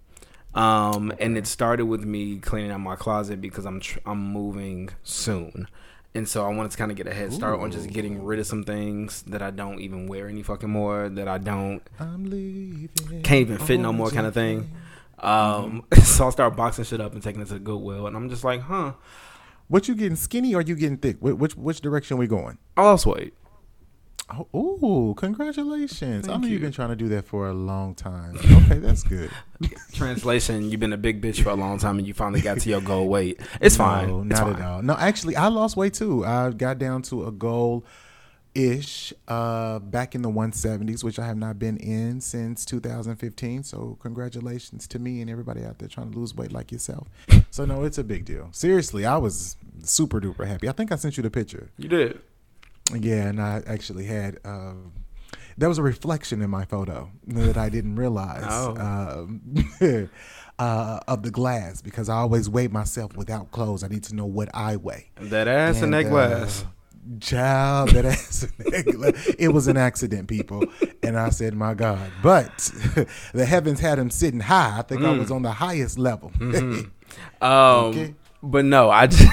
um, 0.55 1.13
and 1.21 1.39
it 1.39 1.47
started 1.47 1.87
with 1.87 2.05
me 2.05 2.39
cleaning 2.39 2.71
out 2.71 2.81
my 2.81 2.97
closet 2.97 3.41
because 3.41 3.65
I'm 3.65 3.81
tr- 3.81 4.01
I'm 4.05 4.19
moving 4.33 4.91
soon, 5.05 5.69
and 6.15 6.29
so 6.29 6.45
I 6.45 6.53
wanted 6.53 6.73
to 6.73 6.77
kind 6.79 6.91
of 6.91 6.97
get 6.97 7.07
a 7.07 7.15
head 7.15 7.33
start 7.33 7.61
on 7.61 7.71
just 7.71 7.89
getting 7.91 8.25
rid 8.25 8.41
of 8.41 8.47
some 8.47 8.65
things 8.65 9.23
that 9.23 9.41
I 9.41 9.51
don't 9.51 9.81
even 9.81 10.07
wear 10.07 10.29
any 10.29 10.43
fucking 10.43 10.69
more 10.69 11.09
that 11.09 11.29
I 11.29 11.39
don't 11.39 11.83
I'm 12.01 12.29
leaving. 12.29 13.23
can't 13.23 13.41
even 13.41 13.59
fit 13.59 13.79
no 13.81 13.93
more 13.93 14.11
kind 14.11 14.27
of 14.27 14.35
thing. 14.35 14.71
Um, 15.21 15.85
so 16.05 16.25
I'll 16.25 16.33
start 16.33 16.57
boxing 16.57 16.85
shit 16.85 17.01
up 17.01 17.13
and 17.15 17.23
taking 17.23 17.41
it 17.43 17.49
to 17.49 17.59
Goodwill, 17.59 18.07
and 18.07 18.17
I'm 18.17 18.29
just 18.29 18.45
like, 18.45 18.61
huh, 18.61 18.93
What 19.69 19.87
you 19.89 19.95
getting 19.95 20.17
skinny 20.17 20.55
or 20.55 20.63
you 20.63 20.75
getting 20.75 20.97
thick? 20.99 21.17
Which 21.21 21.57
which 21.57 21.81
direction 21.81 22.17
we 22.19 22.27
going? 22.27 22.59
I 22.77 22.83
lost 22.83 23.07
weight. 23.07 23.35
Oh, 24.31 24.47
ooh, 24.55 25.15
congratulations! 25.15 26.29
I 26.29 26.37
know 26.37 26.47
you. 26.47 26.53
you've 26.55 26.61
been 26.61 26.73
trying 26.73 26.91
to 26.91 26.97
do 26.97 27.09
that 27.09 27.27
for 27.27 27.49
a 27.49 27.55
long 27.55 27.95
time. 27.95 28.37
Okay, 28.37 28.79
that's 28.79 29.03
good. 29.03 29.31
Translation: 29.95 30.71
You've 30.71 30.81
been 30.81 30.93
a 30.93 30.99
big 30.99 31.23
bitch 31.23 31.43
for 31.43 31.49
a 31.49 31.55
long 31.55 31.79
time, 31.79 31.97
and 31.99 32.07
you 32.07 32.13
finally 32.13 32.43
got 32.43 32.59
to 32.61 32.69
your 32.69 32.83
goal 32.83 33.09
weight. 33.09 33.41
It's 33.61 33.77
fine. 33.79 34.09
No, 34.09 34.21
It's 34.21 34.31
not 34.41 34.53
fine. 34.53 34.63
at 34.63 34.69
all. 34.69 34.83
No, 34.83 34.95
actually, 34.99 35.35
I 35.37 35.49
lost 35.49 35.79
weight 35.79 35.95
too. 35.95 36.27
I 36.27 36.51
got 36.51 36.79
down 36.79 37.01
to 37.03 37.27
a 37.27 37.33
goal 37.33 37.87
ish 38.59 39.13
uh 39.29 39.79
back 39.79 40.15
in 40.17 40.23
the 40.23 40.29
170s 40.29 41.05
which 41.05 41.19
i 41.19 41.27
have 41.27 41.37
not 41.37 41.59
been 41.59 41.77
in 41.77 42.21
since 42.21 42.65
2015 42.65 43.63
so 43.63 43.97
congratulations 44.03 44.89
to 44.89 44.99
me 44.99 45.21
and 45.21 45.31
everybody 45.31 45.65
out 45.65 45.79
there 45.79 45.89
trying 45.89 46.11
to 46.11 46.19
lose 46.19 46.35
weight 46.35 46.51
like 46.53 46.73
yourself 46.73 47.07
so 47.51 47.65
no 47.65 47.85
it's 47.85 47.99
a 47.99 48.05
big 48.05 48.25
deal 48.25 48.49
seriously 48.53 49.07
i 49.07 49.17
was 49.17 49.57
super 49.85 50.21
duper 50.21 50.45
happy 50.47 50.69
i 50.69 50.73
think 50.73 50.91
i 50.91 50.97
sent 50.97 51.17
you 51.17 51.23
the 51.23 51.31
picture 51.31 51.69
You 51.79 51.89
did. 51.89 52.21
yeah 52.99 53.27
and 53.29 53.41
i 53.41 53.63
actually 53.67 54.07
had 54.07 54.39
um 54.45 54.93
there 55.57 55.69
was 55.69 55.79
a 55.79 55.83
reflection 55.83 56.41
in 56.41 56.51
my 56.51 56.65
photo 56.65 57.11
that 57.27 57.57
I 57.57 57.69
didn't 57.69 57.97
realize 57.97 58.45
Oh. 58.49 58.77
um, 58.77 59.41
uh, 60.61 61.01
of 61.09 61.25
the 61.25 61.33
glass 61.33 61.83
because 61.83 62.09
I 62.09 62.15
always 62.19 62.49
weigh 62.49 62.69
myself 62.69 63.17
without 63.17 63.51
clothes. 63.51 63.83
I 63.83 63.89
need 63.89 64.05
to 64.05 64.15
know 64.15 64.25
what 64.25 64.49
I 64.55 64.77
weigh. 64.77 65.11
That 65.21 65.49
ass 65.49 65.83
and, 65.83 65.93
that 65.95 66.07
uh, 66.07 66.11
glass. 66.11 66.65
Child, 67.21 67.91
that 67.91 68.05
ass. 68.05 68.47
It 69.39 69.53
was 69.53 69.69
an 69.69 69.77
accident, 69.77 70.29
people. 70.29 70.65
And 71.03 71.19
I 71.19 71.31
said, 71.31 71.55
my 71.55 71.75
God. 71.75 72.11
But 72.23 72.57
the 73.35 73.47
heavens 73.47 73.81
had 73.81 73.99
him 73.99 74.11
sitting 74.11 74.41
high. 74.41 74.79
I 74.79 74.83
think 74.83 75.03
I 75.03 75.11
was 75.17 75.31
on 75.31 75.43
the 75.43 75.53
highest 75.53 75.99
level. 75.99 76.33
Um, 77.41 77.51
Okay. 77.51 78.15
but 78.43 78.65
no, 78.67 78.91
I 78.91 79.07
just. 79.07 79.27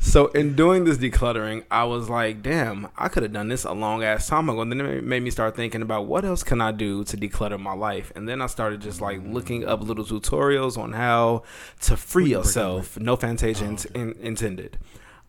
so 0.00 0.28
in 0.28 0.54
doing 0.56 0.84
this 0.84 0.96
decluttering, 0.98 1.64
I 1.70 1.84
was 1.84 2.08
like, 2.08 2.42
"Damn, 2.42 2.88
I 2.96 3.08
could 3.08 3.22
have 3.22 3.32
done 3.32 3.48
this 3.48 3.64
a 3.64 3.72
long 3.72 4.02
ass 4.02 4.26
time 4.28 4.48
ago." 4.48 4.62
And 4.62 4.72
then 4.72 4.80
it 4.80 5.04
made 5.04 5.22
me 5.22 5.30
start 5.30 5.56
thinking 5.56 5.82
about 5.82 6.06
what 6.06 6.24
else 6.24 6.42
can 6.42 6.60
I 6.60 6.72
do 6.72 7.04
to 7.04 7.16
declutter 7.16 7.58
my 7.60 7.74
life. 7.74 8.10
And 8.16 8.28
then 8.28 8.40
I 8.40 8.46
started 8.46 8.80
just 8.80 9.00
like 9.00 9.20
looking 9.24 9.66
up 9.66 9.82
little 9.82 10.04
tutorials 10.04 10.78
on 10.78 10.92
how 10.92 11.42
to 11.82 11.96
free 11.96 12.30
yourself. 12.30 12.98
No 12.98 13.16
fantasia 13.16 13.64
in- 13.66 13.78
in- 13.94 14.16
intended. 14.20 14.78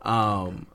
Um, 0.01 0.67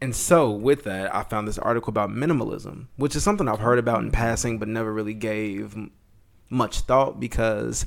And 0.00 0.14
so, 0.14 0.50
with 0.50 0.84
that, 0.84 1.14
I 1.14 1.22
found 1.22 1.48
this 1.48 1.56
article 1.58 1.88
about 1.90 2.10
minimalism, 2.10 2.88
which 2.96 3.16
is 3.16 3.22
something 3.22 3.48
I've 3.48 3.60
heard 3.60 3.78
about 3.78 4.02
in 4.02 4.10
passing, 4.10 4.58
but 4.58 4.68
never 4.68 4.92
really 4.92 5.14
gave 5.14 5.74
m- 5.74 5.92
much 6.50 6.80
thought 6.80 7.18
because 7.18 7.86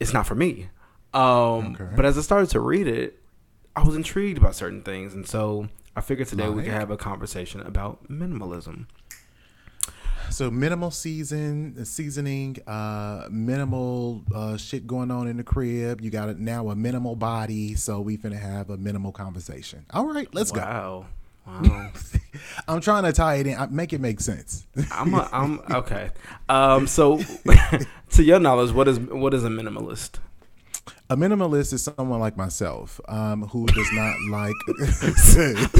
it's 0.00 0.12
not 0.14 0.26
for 0.26 0.34
me. 0.34 0.68
Um, 1.12 1.76
Okay. 1.78 1.88
But 1.94 2.06
as 2.06 2.16
I 2.16 2.22
started 2.22 2.48
to 2.50 2.60
read 2.60 2.86
it, 2.88 3.20
I 3.76 3.82
was 3.82 3.96
intrigued 3.96 4.40
by 4.40 4.52
certain 4.52 4.82
things, 4.82 5.12
and 5.14 5.26
so 5.26 5.68
I 5.94 6.00
figured 6.00 6.28
today 6.28 6.48
we 6.48 6.62
could 6.62 6.72
have 6.72 6.90
a 6.90 6.96
conversation 6.96 7.60
about 7.60 8.08
minimalism. 8.08 8.86
So 10.30 10.50
minimal 10.50 10.90
season 10.90 11.84
seasoning, 11.84 12.56
uh, 12.66 13.28
minimal 13.30 14.22
uh, 14.34 14.56
shit 14.56 14.86
going 14.86 15.10
on 15.10 15.28
in 15.28 15.36
the 15.36 15.44
crib. 15.44 16.00
You 16.00 16.10
got 16.10 16.28
it 16.28 16.38
now 16.38 16.70
a 16.70 16.76
minimal 16.76 17.14
body, 17.14 17.74
so 17.74 18.00
we 18.00 18.16
finna 18.16 18.40
have 18.40 18.70
a 18.70 18.76
minimal 18.76 19.12
conversation. 19.12 19.86
All 19.90 20.06
right, 20.06 20.28
let's 20.34 20.50
go. 20.50 20.60
Wow, 20.60 21.06
wow. 21.46 21.92
I'm 22.68 22.80
trying 22.80 23.04
to 23.04 23.12
tie 23.12 23.36
it 23.36 23.46
in, 23.46 23.56
make 23.70 23.92
it 23.92 24.00
make 24.00 24.20
sense. 24.20 24.66
I'm 24.90 25.14
a, 25.14 25.28
I'm 25.32 25.60
okay. 25.70 26.10
Um, 26.48 26.86
so, 26.86 27.20
to 28.10 28.22
your 28.22 28.40
knowledge, 28.40 28.72
what 28.72 28.88
is 28.88 28.98
what 28.98 29.34
is 29.34 29.44
a 29.44 29.48
minimalist? 29.48 30.18
a 31.10 31.16
minimalist 31.16 31.72
is 31.72 31.82
someone 31.82 32.18
like 32.18 32.36
myself 32.36 33.00
um, 33.08 33.42
who 33.48 33.66
does 33.66 33.92
not 33.92 34.16
like. 34.30 34.54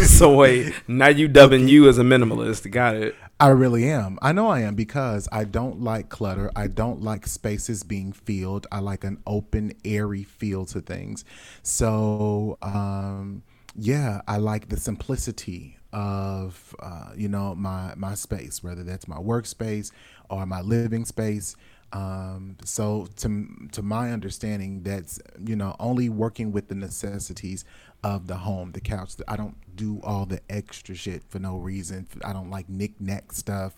So 0.04 0.36
wait, 0.36 0.74
now 0.86 1.08
you 1.08 1.28
dubbing 1.28 1.66
you 1.68 1.88
as 1.88 1.98
a 1.98 2.02
minimalist? 2.02 2.70
Got 2.70 2.96
it. 2.96 3.14
I 3.44 3.48
really 3.48 3.90
am. 3.90 4.18
I 4.22 4.32
know 4.32 4.48
I 4.48 4.60
am 4.60 4.74
because 4.74 5.28
I 5.30 5.44
don't 5.44 5.82
like 5.82 6.08
clutter. 6.08 6.50
I 6.56 6.66
don't 6.66 7.02
like 7.02 7.26
spaces 7.26 7.82
being 7.82 8.12
filled. 8.12 8.66
I 8.72 8.78
like 8.80 9.04
an 9.04 9.18
open, 9.26 9.74
airy 9.84 10.22
feel 10.22 10.64
to 10.66 10.80
things. 10.80 11.24
So, 11.62 12.56
um, 12.62 13.42
yeah, 13.76 14.22
I 14.26 14.38
like 14.38 14.68
the 14.70 14.78
simplicity 14.78 15.78
of 15.92 16.74
uh, 16.80 17.10
you 17.16 17.28
know 17.28 17.54
my 17.54 17.94
my 17.96 18.14
space, 18.14 18.62
whether 18.62 18.82
that's 18.82 19.06
my 19.08 19.18
workspace 19.18 19.92
or 20.30 20.46
my 20.46 20.62
living 20.62 21.04
space. 21.04 21.54
Um, 21.92 22.56
so 22.64 23.08
to 23.16 23.46
to 23.72 23.82
my 23.82 24.12
understanding, 24.12 24.82
that's 24.82 25.20
you 25.44 25.56
know 25.56 25.76
only 25.78 26.08
working 26.08 26.52
with 26.52 26.68
the 26.68 26.74
necessities 26.74 27.64
of 28.02 28.26
the 28.26 28.36
home, 28.36 28.72
the 28.72 28.80
couch. 28.80 29.14
I 29.28 29.36
don't 29.36 29.56
do 29.76 30.00
all 30.02 30.26
the 30.26 30.40
extra 30.50 30.94
shit 30.94 31.22
for 31.28 31.38
no 31.38 31.56
reason. 31.56 32.06
I 32.24 32.32
don't 32.32 32.50
like 32.50 32.68
knick-knack 32.68 33.32
stuff. 33.32 33.74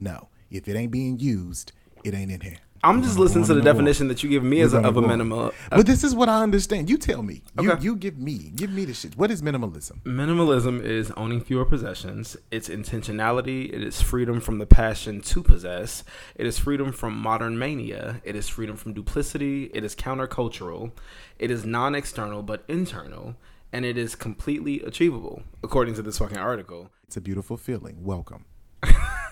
No, 0.00 0.28
if 0.50 0.68
it 0.68 0.76
ain't 0.76 0.92
being 0.92 1.18
used, 1.18 1.72
it 2.04 2.14
ain't 2.14 2.30
in 2.30 2.40
here. 2.40 2.58
I'm 2.84 3.02
just 3.02 3.18
listening 3.18 3.44
to 3.46 3.54
the 3.54 3.60
definition 3.62 4.08
that 4.08 4.22
you 4.22 4.30
give 4.30 4.42
me 4.44 4.60
as 4.60 4.72
a, 4.74 4.78
of 4.80 4.96
a 4.96 5.02
minimal. 5.02 5.46
Uh, 5.46 5.50
but 5.70 5.86
this 5.86 6.04
is 6.04 6.14
what 6.14 6.28
I 6.28 6.42
understand. 6.42 6.88
You 6.90 6.98
tell 6.98 7.22
me. 7.22 7.42
You 7.60 7.72
Okay. 7.72 7.82
you 7.82 7.96
give 7.96 8.18
me 8.18 8.52
give 8.54 8.70
me 8.70 8.84
the 8.84 8.94
shit. 8.94 9.16
What 9.16 9.30
is 9.30 9.42
minimalism? 9.42 10.02
Minimalism 10.04 10.82
is 10.82 11.10
owning 11.12 11.40
fewer 11.40 11.64
possessions. 11.64 12.36
It's 12.50 12.68
intentionality. 12.68 13.72
It 13.72 13.82
is 13.82 14.00
freedom 14.02 14.40
from 14.40 14.58
the 14.58 14.66
passion 14.66 15.20
to 15.22 15.42
possess. 15.42 16.04
It 16.36 16.46
is 16.46 16.58
freedom 16.58 16.92
from 16.92 17.16
modern 17.16 17.58
mania. 17.58 18.20
It 18.24 18.36
is 18.36 18.48
freedom 18.48 18.76
from 18.76 18.92
duplicity. 18.94 19.64
It 19.74 19.82
is 19.84 19.94
countercultural. 19.94 20.92
It 21.38 21.50
is 21.50 21.64
non-external 21.66 22.42
but 22.42 22.64
internal, 22.68 23.36
and 23.72 23.84
it 23.84 23.98
is 23.98 24.14
completely 24.14 24.80
achievable, 24.82 25.42
according 25.62 25.94
to 25.94 26.02
this 26.02 26.18
fucking 26.18 26.38
article. 26.38 26.90
It's 27.06 27.16
a 27.16 27.20
beautiful 27.20 27.56
feeling. 27.56 28.04
Welcome. 28.04 28.44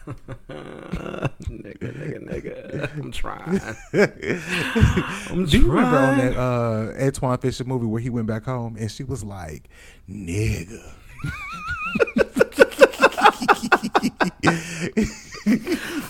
nigga, 0.49 1.89
nigga, 1.97 2.21
nigga. 2.29 2.99
I'm 3.03 3.11
trying. 3.13 3.61
I'm 5.31 5.47
Do 5.47 5.59
you 5.59 5.71
remember 5.71 5.97
on 5.97 6.19
that 6.19 6.37
uh, 6.37 6.93
Antwone 6.99 7.39
Fisher 7.39 7.65
movie 7.65 7.87
where 7.87 8.01
he 8.01 8.11
went 8.11 8.27
back 8.27 8.45
home 8.45 8.77
and 8.79 8.91
she 8.91 9.05
was 9.05 9.25
like, 9.25 9.69
"Nigga." 10.09 10.83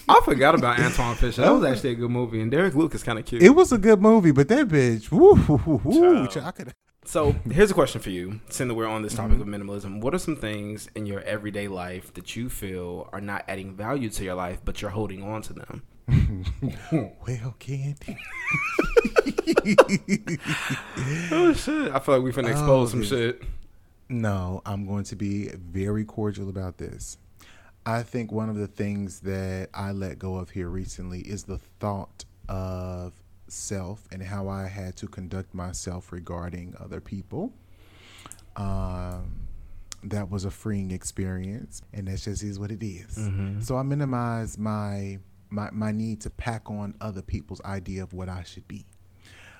I 0.08 0.20
forgot 0.24 0.54
about 0.54 0.78
Antwone 0.78 1.16
Fisher. 1.16 1.42
That 1.42 1.50
was 1.50 1.64
actually 1.64 1.90
a 1.90 1.94
good 1.94 2.10
movie, 2.10 2.40
and 2.40 2.50
Derek 2.50 2.74
Luke 2.74 2.94
is 2.94 3.02
kind 3.02 3.18
of 3.18 3.24
cute. 3.24 3.42
It 3.42 3.50
was 3.50 3.72
a 3.72 3.78
good 3.78 4.00
movie, 4.00 4.32
but 4.32 4.48
that 4.48 4.68
bitch, 4.68 5.10
woo, 5.10 5.34
woo, 5.48 5.60
woo, 5.64 5.80
woo, 5.84 6.28
I 6.42 6.50
could. 6.50 6.74
So 7.04 7.32
here's 7.50 7.70
a 7.70 7.74
question 7.74 8.00
for 8.00 8.10
you. 8.10 8.40
Since 8.48 8.72
we're 8.72 8.86
on 8.86 9.02
this 9.02 9.14
topic 9.14 9.38
mm-hmm. 9.38 9.54
of 9.54 9.60
minimalism, 9.60 10.00
what 10.00 10.14
are 10.14 10.18
some 10.18 10.36
things 10.36 10.88
in 10.94 11.06
your 11.06 11.20
everyday 11.20 11.68
life 11.68 12.12
that 12.14 12.34
you 12.34 12.48
feel 12.48 13.08
are 13.12 13.20
not 13.20 13.44
adding 13.46 13.74
value 13.74 14.08
to 14.10 14.24
your 14.24 14.34
life, 14.34 14.60
but 14.64 14.80
you're 14.80 14.90
holding 14.90 15.22
on 15.22 15.42
to 15.42 15.52
them? 15.52 15.82
Well, 16.92 17.54
Candy. 17.58 18.18
Oh 21.30 21.54
shit! 21.54 21.90
I 21.92 21.98
feel 21.98 22.16
like 22.16 22.24
we 22.24 22.32
finna 22.32 22.50
expose 22.50 22.68
Oh, 22.68 22.86
some 22.86 23.02
shit. 23.02 23.42
No, 24.08 24.60
I'm 24.66 24.86
going 24.86 25.04
to 25.04 25.16
be 25.16 25.48
very 25.48 26.04
cordial 26.04 26.50
about 26.50 26.76
this. 26.76 27.16
I 27.86 28.02
think 28.02 28.30
one 28.30 28.50
of 28.50 28.56
the 28.56 28.66
things 28.66 29.20
that 29.20 29.70
I 29.72 29.92
let 29.92 30.18
go 30.18 30.36
of 30.36 30.50
here 30.50 30.68
recently 30.68 31.20
is 31.20 31.44
the 31.44 31.58
thought 31.80 32.24
of 32.48 33.12
self 33.48 34.06
and 34.12 34.22
how 34.22 34.48
I 34.48 34.66
had 34.68 34.96
to 34.96 35.06
conduct 35.08 35.54
myself 35.54 36.12
regarding 36.12 36.74
other 36.80 37.00
people. 37.00 37.52
Um, 38.56 39.40
that 40.04 40.30
was 40.30 40.44
a 40.44 40.50
freeing 40.50 40.90
experience, 40.90 41.82
and 41.92 42.08
that 42.08 42.20
just 42.20 42.42
is 42.42 42.58
what 42.58 42.70
it 42.70 42.82
is. 42.84 43.18
So 43.66 43.76
I 43.76 43.82
minimize 43.82 44.58
my, 44.58 45.18
my 45.50 45.70
my 45.72 45.92
need 45.92 46.20
to 46.22 46.30
pack 46.30 46.70
on 46.70 46.94
other 47.00 47.22
people's 47.22 47.60
idea 47.64 48.02
of 48.02 48.12
what 48.12 48.28
I 48.28 48.42
should 48.42 48.68
be, 48.68 48.84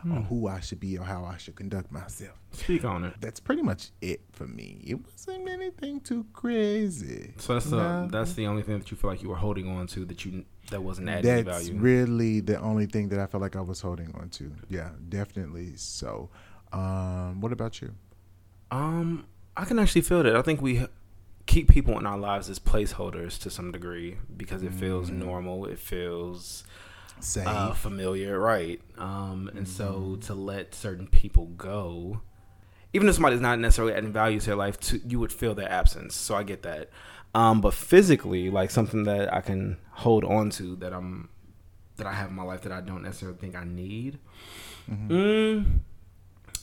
or 0.04 0.20
who 0.20 0.46
I 0.48 0.60
should 0.60 0.80
be, 0.80 0.98
or 0.98 1.04
how 1.04 1.24
I 1.24 1.38
should 1.38 1.56
conduct 1.56 1.90
myself 1.90 2.38
Speak 2.52 2.84
on 2.84 3.04
it. 3.04 3.14
that's 3.20 3.40
pretty 3.40 3.62
much 3.62 3.90
it 4.02 4.20
for 4.32 4.46
me. 4.46 4.82
It 4.86 4.98
wasn't 5.04 5.48
anything 5.48 6.00
too 6.00 6.26
crazy. 6.34 7.32
So 7.38 7.54
that's 7.54 7.66
the 7.66 7.76
No. 8.02 8.08
that's 8.10 8.34
the 8.34 8.46
only 8.46 8.62
thing 8.62 8.78
that 8.78 8.90
you 8.90 8.96
feel 8.98 9.08
like 9.10 9.22
you 9.22 9.30
were 9.30 9.36
holding 9.36 9.66
on 9.68 9.86
to 9.88 10.04
that 10.04 10.26
you 10.26 10.44
that 10.74 10.82
wasn't 10.82 11.08
adding 11.08 11.44
That's 11.44 11.68
value. 11.68 11.80
really 11.80 12.40
the 12.40 12.60
only 12.60 12.86
thing 12.86 13.08
that 13.10 13.20
I 13.20 13.26
felt 13.26 13.40
like 13.40 13.54
I 13.54 13.60
was 13.60 13.80
holding 13.80 14.12
on 14.14 14.28
to. 14.30 14.52
Yeah, 14.68 14.90
definitely. 15.08 15.76
So, 15.76 16.30
um, 16.72 17.40
what 17.40 17.52
about 17.52 17.80
you? 17.80 17.94
Um, 18.72 19.26
I 19.56 19.64
can 19.64 19.78
actually 19.78 20.00
feel 20.00 20.24
that. 20.24 20.34
I 20.34 20.42
think 20.42 20.60
we 20.60 20.84
keep 21.46 21.68
people 21.68 21.96
in 21.96 22.06
our 22.06 22.18
lives 22.18 22.50
as 22.50 22.58
placeholders 22.58 23.38
to 23.42 23.50
some 23.50 23.70
degree 23.70 24.16
because 24.36 24.64
it 24.64 24.72
feels 24.72 25.10
normal. 25.10 25.64
It 25.66 25.78
feels 25.78 26.64
Say, 27.20 27.44
uh, 27.44 27.72
familiar, 27.74 28.38
right? 28.40 28.80
Um, 28.98 29.48
and 29.54 29.68
so 29.68 30.18
to 30.22 30.34
let 30.34 30.74
certain 30.74 31.06
people 31.06 31.46
go, 31.46 32.20
even 32.92 33.08
if 33.08 33.14
somebody's 33.14 33.40
not 33.40 33.60
necessarily 33.60 33.94
adding 33.94 34.12
value 34.12 34.40
to 34.40 34.46
their 34.46 34.56
life, 34.56 34.80
to, 34.80 35.00
you 35.06 35.20
would 35.20 35.32
feel 35.32 35.54
their 35.54 35.70
absence. 35.70 36.16
So 36.16 36.34
I 36.34 36.42
get 36.42 36.62
that. 36.62 36.90
Um, 37.34 37.60
but 37.60 37.74
physically, 37.74 38.48
like 38.50 38.70
something 38.70 39.04
that 39.04 39.32
I 39.32 39.40
can 39.40 39.78
hold 39.90 40.24
on 40.24 40.50
to 40.50 40.76
that 40.76 40.92
I'm 40.92 41.28
that 41.96 42.06
I 42.06 42.12
have 42.12 42.30
in 42.30 42.36
my 42.36 42.42
life 42.42 42.62
that 42.62 42.72
I 42.72 42.80
don't 42.80 43.02
necessarily 43.02 43.38
think 43.38 43.54
I 43.56 43.64
need. 43.64 44.18
Mm, 44.90 45.80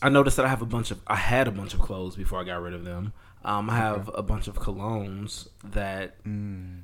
I 0.01 0.10
noticed 0.10 0.38
that 0.38 0.46
I 0.46 0.50
have 0.50 0.62
a 0.62 0.66
bunch 0.66 0.92
of 0.92 1.01
I 1.08 1.16
had 1.16 1.48
a 1.48 1.51
bunch 1.51 1.74
of 1.74 1.80
clothes 1.80 2.16
before 2.16 2.40
I 2.40 2.44
got 2.44 2.62
rid 2.62 2.74
of 2.74 2.86
them. 2.86 3.13
Um, 3.44 3.70
I 3.70 3.78
have 3.78 4.10
a 4.13 4.22
bunch 4.22 4.48
of 4.48 4.56
colognes 4.60 5.48
that 5.63 6.16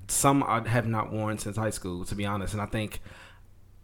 some 0.08 0.44
I 0.44 0.68
have 0.68 0.88
not 0.88 1.12
worn 1.12 1.38
since 1.38 1.56
high 1.56 1.70
school, 1.70 2.04
to 2.06 2.16
be 2.16 2.26
honest, 2.26 2.54
and 2.54 2.62
I 2.62 2.66
think 2.66 3.00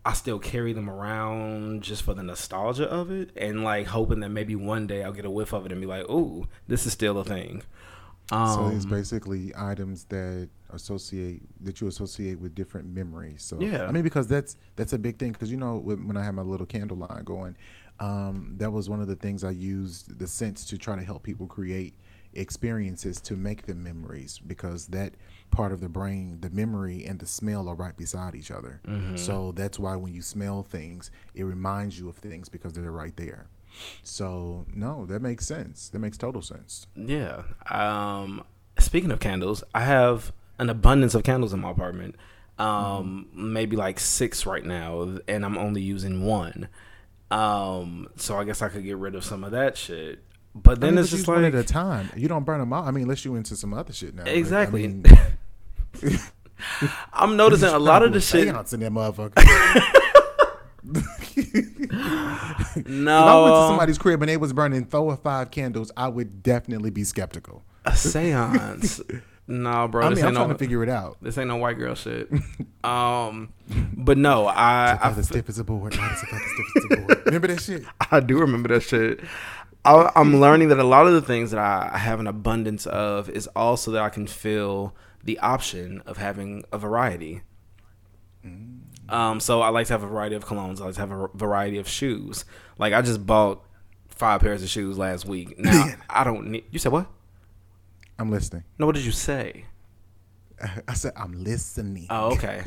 I 0.06 0.14
still 0.14 0.40
carry 0.40 0.74
them 0.74 0.90
around 0.90 1.84
just 1.84 2.02
for 2.02 2.14
the 2.14 2.24
nostalgia 2.24 2.90
of 2.90 3.12
it, 3.12 3.30
and 3.38 3.64
like 3.64 3.88
hoping 3.88 4.22
that 4.22 4.30
maybe 4.30 4.56
one 4.56 4.88
day 4.88 5.04
I'll 5.04 5.14
get 5.14 5.26
a 5.26 5.30
whiff 5.30 5.54
of 5.54 5.66
it 5.66 5.72
and 5.72 5.80
be 5.80 5.88
like, 5.88 6.10
"Ooh, 6.10 6.48
this 6.68 6.86
is 6.86 6.94
still 6.94 7.18
a 7.20 7.24
thing." 7.24 7.62
Um, 8.32 8.56
so 8.56 8.68
it's 8.76 8.86
basically 8.86 9.52
items 9.56 10.06
that 10.06 10.50
associate 10.72 11.42
that 11.64 11.82
you 11.82 11.88
associate 11.88 12.40
with 12.40 12.56
different 12.56 12.88
memories. 12.88 13.44
So 13.44 13.60
Yeah. 13.60 13.86
I 13.86 13.92
mean 13.92 14.04
because 14.04 14.28
that's 14.28 14.58
that's 14.76 14.94
a 14.94 14.98
big 14.98 15.18
thing 15.20 15.34
because 15.34 15.52
you 15.52 15.58
know 15.58 15.78
when 15.78 16.18
I 16.18 16.24
had 16.24 16.34
my 16.34 16.42
little 16.42 16.66
candle 16.66 16.98
line 16.98 17.24
going, 17.24 17.56
um, 18.00 18.56
that 18.58 18.72
was 18.72 18.90
one 18.90 19.02
of 19.02 19.08
the 19.08 19.16
things 19.16 19.44
I 19.44 19.52
used 19.52 20.18
the 20.18 20.28
sense 20.28 20.66
to 20.66 20.78
try 20.78 20.96
to 20.96 21.04
help 21.04 21.24
people 21.24 21.48
create 21.48 21.94
experiences 22.36 23.22
to 23.22 23.36
make 23.36 23.68
them 23.68 23.84
memories 23.84 24.40
because 24.40 24.88
that 24.88 25.14
part 25.52 25.72
of 25.72 25.80
the 25.82 25.90
brain, 25.90 26.40
the 26.42 26.50
memory 26.50 27.06
and 27.06 27.20
the 27.20 27.28
smell 27.28 27.70
are 27.70 27.76
right 27.76 27.96
beside 27.96 28.34
each 28.34 28.50
other. 28.50 28.82
So 29.16 29.52
that's 29.52 29.78
why 29.78 29.96
when 29.96 30.14
you 30.16 30.24
smell 30.24 30.64
things, 30.64 31.12
it 31.36 31.44
reminds 31.44 32.00
you 32.00 32.10
of 32.10 32.16
things 32.16 32.50
because 32.50 32.74
they're 32.74 32.90
right 32.92 33.16
there. 33.18 33.48
So 34.04 34.66
no, 34.74 35.06
that 35.06 35.22
makes 35.22 35.46
sense. 35.46 35.90
That 35.90 36.00
makes 36.00 36.18
total 36.18 36.42
sense. 36.42 36.88
Yeah. 36.96 37.44
Um, 37.70 38.44
speaking 38.80 39.12
of 39.12 39.20
candles, 39.20 39.64
I 39.74 39.82
have 39.82 40.32
an 40.60 40.70
abundance 40.70 41.16
of 41.16 41.24
candles 41.24 41.54
in 41.54 41.62
my 41.62 41.72
apartment. 41.72 42.16
Um, 42.60 43.28
maybe 43.34 43.76
like 43.76 44.00
six 44.00 44.46
right 44.46 44.64
now, 44.64 45.18
and 45.28 45.44
I'm 45.44 45.58
only 45.58 45.82
using 45.82 46.24
one. 46.24 46.70
Um, 47.32 48.10
so 48.16 48.38
I 48.38 48.44
guess 48.44 48.62
I 48.62 48.70
could 48.70 48.84
get 48.84 48.98
rid 48.98 49.16
of 49.16 49.24
some 49.26 49.44
of 49.44 49.52
that 49.52 49.76
shit. 49.76 50.20
But 50.56 50.80
then 50.80 50.90
I 50.90 50.92
mean, 50.92 51.00
it's 51.00 51.10
but 51.10 51.18
just 51.18 51.28
use 51.28 51.36
one 51.36 51.44
at 51.46 51.56
a 51.56 51.64
time. 51.64 52.12
You 52.16 52.28
don't 52.28 52.46
burn 52.46 52.60
them 52.60 52.72
out. 52.72 52.86
I 52.86 52.92
mean, 52.92 53.04
unless 53.04 53.26
you 53.26 53.34
into 53.36 53.56
some 53.56 53.74
other 53.74 53.92
shit 53.92 54.14
now. 54.14 54.24
Like, 54.24 54.34
I 54.34 54.36
exactly. 54.36 54.88
mean, 54.88 55.06
I'm 57.14 57.36
noticing 57.36 57.70
a 57.70 57.80
lot 57.80 58.04
of 58.04 58.14
the 58.14 58.22
shit. 58.22 58.48
in 58.48 58.54
that 58.54 58.68
motherfucker. 58.68 60.00
No, 62.86 63.18
if 63.18 63.26
I 63.26 63.42
went 63.44 63.56
to 63.56 63.68
somebody's 63.68 63.98
crib 63.98 64.22
and 64.22 64.30
they 64.30 64.38
was 64.38 64.54
burning 64.54 64.86
four 64.86 65.12
or 65.12 65.18
five 65.18 65.52
candles, 65.52 65.92
I 65.96 66.08
would 66.08 66.44
definitely 66.44 66.90
be 66.90 67.04
skeptical. 67.04 67.64
A 67.86 67.96
seance. 67.96 69.02
no, 69.48 69.88
bro. 69.88 70.06
I 70.06 70.10
this 70.10 70.18
mean, 70.18 70.26
I'm 70.26 70.30
ain't 70.30 70.36
trying 70.38 70.48
no, 70.48 70.54
to 70.54 70.60
figure 70.60 70.84
it 70.84 70.90
out. 70.90 71.18
This 71.22 71.38
ain't 71.38 71.48
no 71.48 71.58
white 71.58 71.78
girl 71.78 71.96
shit. 71.96 72.30
um, 72.84 73.54
but 73.94 74.18
no, 74.18 74.48
I 74.48 74.98
I, 75.02 75.10
as 75.12 75.28
stiff 75.28 75.50
as 75.50 75.60
a 75.60 75.64
board. 75.64 75.96
Not 75.96 76.12
as 76.12 76.18
stiff 76.20 76.34
as 76.34 76.84
a 76.86 76.98
board. 76.98 77.26
Remember 77.26 77.48
that 77.48 77.62
shit? 77.62 77.84
I 78.12 78.20
do 78.20 78.40
remember 78.40 78.70
that 78.70 78.82
shit. 78.82 79.22
I, 79.86 80.12
I'm 80.16 80.40
learning 80.40 80.70
that 80.70 80.80
a 80.80 80.84
lot 80.84 81.08
of 81.08 81.14
the 81.14 81.22
things 81.22 81.52
that 81.52 81.60
I 81.60 81.98
have 81.98 82.20
an 82.20 82.28
abundance 82.28 82.86
of 82.86 83.30
is 83.30 83.48
also 83.48 83.92
that 83.92 84.02
I 84.02 84.10
can 84.10 84.28
feel 84.28 84.96
the 85.24 85.40
option 85.40 86.02
of 86.06 86.18
having 86.18 86.64
a 86.72 86.78
variety. 86.78 87.42
Um, 89.10 89.40
so 89.40 89.62
I 89.62 89.70
like 89.70 89.88
to 89.88 89.94
have 89.94 90.04
a 90.04 90.08
variety 90.08 90.36
of 90.36 90.46
colognes. 90.46 90.82
I 90.82 90.86
like 90.86 90.96
to 90.96 91.00
have 91.02 91.12
a 91.12 91.30
variety 91.34 91.78
of 91.78 91.88
shoes. 91.88 92.46
Like 92.78 92.94
I 92.94 93.02
just 93.02 93.26
bought 93.26 93.64
five 94.08 94.42
pairs 94.42 94.64
of 94.64 94.70
shoes 94.70 94.98
last 94.98 95.26
week. 95.26 95.56
Now 95.60 95.90
I 96.10 96.24
don't 96.24 96.48
need. 96.48 96.66
You 96.72 96.80
said 96.80 96.92
what? 96.92 97.08
I'm 98.20 98.32
listening. 98.32 98.64
No, 98.80 98.86
what 98.86 98.96
did 98.96 99.06
you 99.06 99.12
say? 99.12 99.66
I 100.88 100.94
said 100.94 101.14
I'm 101.16 101.44
listening. 101.44 102.08
Oh, 102.10 102.34
okay. 102.34 102.64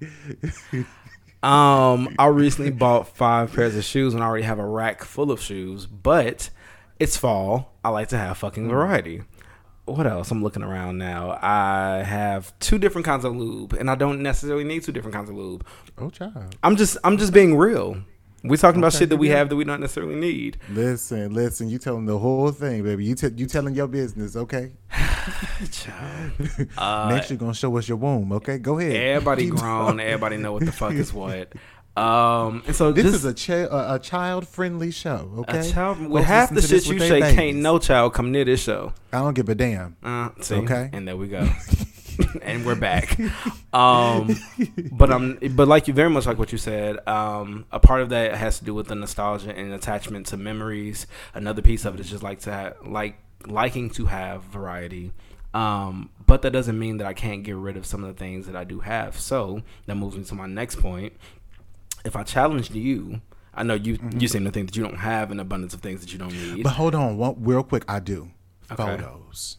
um, 1.42 2.14
I 2.18 2.26
recently 2.26 2.70
bought 2.70 3.16
five 3.16 3.52
pairs 3.52 3.76
of 3.76 3.84
shoes 3.84 4.14
and 4.14 4.22
I 4.22 4.26
already 4.26 4.44
have 4.44 4.58
a 4.58 4.66
rack 4.66 5.02
full 5.02 5.30
of 5.30 5.40
shoes, 5.40 5.86
but 5.86 6.50
it's 6.98 7.16
fall. 7.16 7.74
I 7.84 7.90
like 7.90 8.08
to 8.08 8.18
have 8.18 8.38
fucking 8.38 8.68
variety. 8.68 9.22
What 9.88 10.06
else? 10.06 10.30
I'm 10.30 10.42
looking 10.42 10.62
around 10.62 10.98
now. 10.98 11.38
I 11.42 12.02
have 12.02 12.56
two 12.60 12.78
different 12.78 13.04
kinds 13.04 13.24
of 13.24 13.34
lube, 13.34 13.72
and 13.72 13.90
I 13.90 13.94
don't 13.94 14.22
necessarily 14.22 14.64
need 14.64 14.82
two 14.84 14.92
different 14.92 15.14
kinds 15.14 15.30
of 15.30 15.36
lube. 15.36 15.64
Oh, 15.96 16.10
child. 16.10 16.56
I'm 16.62 16.76
just 16.76 16.96
I'm 17.04 17.16
just 17.18 17.32
being 17.32 17.56
real. 17.56 17.98
We're 18.44 18.56
talking 18.56 18.78
about 18.78 18.94
Okay, 18.94 19.00
shit 19.00 19.08
that 19.08 19.16
we 19.16 19.28
yeah. 19.30 19.38
have 19.38 19.48
that 19.48 19.56
we 19.56 19.64
don't 19.64 19.80
necessarily 19.80 20.14
need. 20.14 20.58
Listen, 20.70 21.34
listen. 21.34 21.68
You 21.68 21.78
telling 21.78 22.06
the 22.06 22.18
whole 22.18 22.52
thing, 22.52 22.84
baby. 22.84 23.04
You 23.04 23.16
te- 23.16 23.32
you 23.36 23.46
telling 23.46 23.74
your 23.74 23.88
business, 23.88 24.36
okay? 24.36 24.72
Child. 25.72 26.32
Next, 27.10 27.30
you're 27.30 27.36
gonna 27.36 27.52
show 27.54 27.76
us 27.76 27.88
your 27.88 27.98
womb, 27.98 28.30
okay? 28.32 28.58
Go 28.58 28.78
ahead. 28.78 28.94
Everybody 28.94 29.46
grown. 29.50 29.98
Everybody 29.98 30.36
know 30.36 30.52
what 30.52 30.64
the 30.64 30.72
fuck 30.72 30.92
is 30.92 31.12
what. 31.12 31.52
Um, 31.96 32.62
and 32.66 32.76
so 32.76 32.92
This 32.92 33.04
just, 33.04 33.16
is 33.16 33.24
a 33.24 33.34
chi- 33.34 33.76
a, 33.76 33.94
a 33.94 33.98
child 33.98 34.46
friendly 34.46 34.92
show, 34.92 35.32
okay? 35.38 35.68
child 35.70 35.98
Folks 35.98 36.10
with 36.10 36.24
half 36.24 36.54
the 36.54 36.62
shit 36.62 36.86
you 36.86 36.98
say 37.00 37.20
their 37.20 37.34
can't 37.34 37.56
no 37.56 37.78
child 37.80 38.14
come 38.14 38.30
near 38.30 38.44
this 38.44 38.62
show. 38.62 38.92
I 39.12 39.18
don't 39.18 39.34
give 39.34 39.48
a 39.48 39.54
damn. 39.56 39.96
Uh, 40.02 40.30
see? 40.40 40.54
Okay. 40.56 40.90
and 40.92 41.08
there 41.08 41.16
we 41.16 41.26
go. 41.26 41.48
and 42.42 42.64
we're 42.64 42.74
back. 42.74 43.18
Um, 43.72 44.36
but 44.92 45.10
um, 45.10 45.38
but 45.52 45.68
like 45.68 45.88
you 45.88 45.94
very 45.94 46.10
much 46.10 46.26
like 46.26 46.38
what 46.38 46.52
you 46.52 46.58
said. 46.58 47.06
Um, 47.06 47.66
a 47.70 47.80
part 47.80 48.00
of 48.00 48.10
that 48.10 48.34
has 48.34 48.58
to 48.60 48.64
do 48.64 48.74
with 48.74 48.88
the 48.88 48.94
nostalgia 48.94 49.54
and 49.54 49.72
attachment 49.72 50.26
to 50.26 50.36
memories. 50.36 51.06
Another 51.34 51.62
piece 51.62 51.84
of 51.84 51.94
it 51.94 52.00
is 52.00 52.10
just 52.10 52.22
like 52.22 52.40
to 52.40 52.52
have, 52.52 52.76
like 52.86 53.18
liking 53.46 53.90
to 53.90 54.06
have 54.06 54.42
variety. 54.44 55.12
Um, 55.54 56.10
but 56.26 56.42
that 56.42 56.50
doesn't 56.50 56.78
mean 56.78 56.98
that 56.98 57.06
I 57.06 57.14
can't 57.14 57.42
get 57.42 57.56
rid 57.56 57.76
of 57.76 57.86
some 57.86 58.04
of 58.04 58.14
the 58.14 58.18
things 58.18 58.46
that 58.46 58.56
I 58.56 58.64
do 58.64 58.80
have. 58.80 59.18
So 59.18 59.62
that 59.86 59.94
moves 59.94 60.16
me 60.16 60.24
to 60.24 60.34
my 60.34 60.46
next 60.46 60.76
point. 60.76 61.14
If 62.04 62.16
I 62.16 62.22
challenged 62.22 62.74
you, 62.74 63.20
I 63.54 63.62
know 63.62 63.74
you 63.74 63.98
you 64.18 64.28
seem 64.28 64.44
to 64.44 64.50
think 64.50 64.68
that 64.68 64.76
you 64.76 64.82
don't 64.82 64.96
have 64.98 65.30
an 65.30 65.40
abundance 65.40 65.74
of 65.74 65.80
things 65.80 66.00
that 66.00 66.12
you 66.12 66.18
don't 66.18 66.32
need. 66.32 66.52
Mm-hmm. 66.52 66.62
But 66.62 66.70
hold 66.74 66.94
on, 66.94 67.16
one, 67.16 67.36
real 67.38 67.62
quick. 67.62 67.84
I 67.88 67.98
do 68.00 68.30
Okay. 68.70 68.76
photos, 68.76 69.56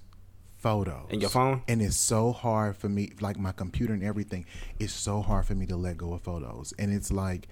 photos, 0.57 1.07
And 1.09 1.19
your 1.21 1.29
phone? 1.31 1.63
and 1.67 1.81
it's 1.81 1.97
so 1.97 2.31
hard 2.31 2.77
for 2.77 2.87
me. 2.89 3.11
Like 3.19 3.37
my 3.39 3.51
computer 3.51 3.93
and 3.93 4.03
everything, 4.03 4.45
it's 4.79 4.93
so 4.93 5.21
hard 5.21 5.45
for 5.45 5.55
me 5.55 5.65
to 5.65 5.75
let 5.75 5.97
go 5.97 6.13
of 6.13 6.21
photos. 6.21 6.73
And 6.77 6.93
it's 6.93 7.11
like, 7.11 7.47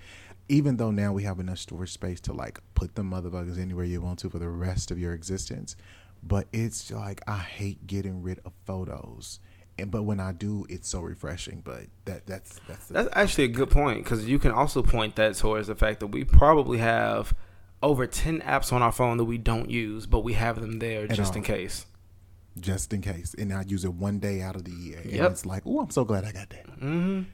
even 0.50 0.78
though 0.78 0.92
now 0.92 1.12
we 1.14 1.24
have 1.24 1.40
enough 1.40 1.58
storage 1.58 1.92
space 1.92 2.20
to 2.22 2.34
like 2.34 2.60
put 2.76 2.96
the 2.96 3.02
motherfuckers 3.02 3.60
anywhere 3.60 3.86
you 3.86 4.02
want 4.02 4.20
to 4.20 4.30
for 4.30 4.40
the 4.40 4.48
rest 4.50 4.92
of 4.92 5.00
your 5.00 5.14
existence, 5.14 5.76
but 6.24 6.48
it's 6.54 6.92
like 6.92 7.22
I 7.28 7.38
hate 7.40 7.88
getting 7.88 8.22
rid 8.22 8.40
of 8.46 8.54
photos. 8.66 9.40
And 9.80 9.92
but 9.92 10.04
when 10.04 10.20
I 10.20 10.32
do, 10.32 10.66
it's 10.70 10.90
so 10.90 11.02
refreshing. 11.02 11.62
But 11.64 11.84
that 12.06 12.26
that's 12.26 12.60
that's, 12.68 12.88
That's 12.88 13.10
actually 13.14 13.44
a 13.46 13.50
good 13.50 13.70
point 13.70 14.04
because 14.04 14.28
you 14.28 14.40
can 14.40 14.52
also 14.52 14.82
point 14.82 15.16
that 15.18 15.36
towards 15.36 15.68
the 15.68 15.76
fact 15.76 16.00
that 16.00 16.08
we 16.08 16.24
probably 16.24 16.80
have 16.80 17.34
over 17.84 18.08
10 18.08 18.42
apps 18.42 18.74
on 18.74 18.82
our 18.82 18.92
phone 18.92 19.18
that 19.18 19.26
we 19.26 19.38
don't 19.38 19.70
use, 19.70 20.08
but 20.08 20.22
we 20.22 20.34
have 20.34 20.60
them 20.60 20.80
there 20.80 21.06
just 21.08 21.36
in 21.36 21.44
case. 21.44 21.86
just 22.60 22.92
in 22.92 23.02
case. 23.02 23.36
And 23.38 23.54
I 23.54 23.62
use 23.68 23.86
it 23.86 23.94
one 23.94 24.18
day 24.18 24.42
out 24.42 24.56
of 24.56 24.64
the 24.64 24.72
year, 24.72 24.98
and 25.04 25.12
Yep. 25.12 25.32
it's 25.32 25.46
like, 25.46 25.62
oh, 25.68 25.82
I'm 25.82 25.92
so 25.92 26.04
glad 26.04 26.26
I 26.26 26.32
got 26.32 26.50
that. 26.50 27.26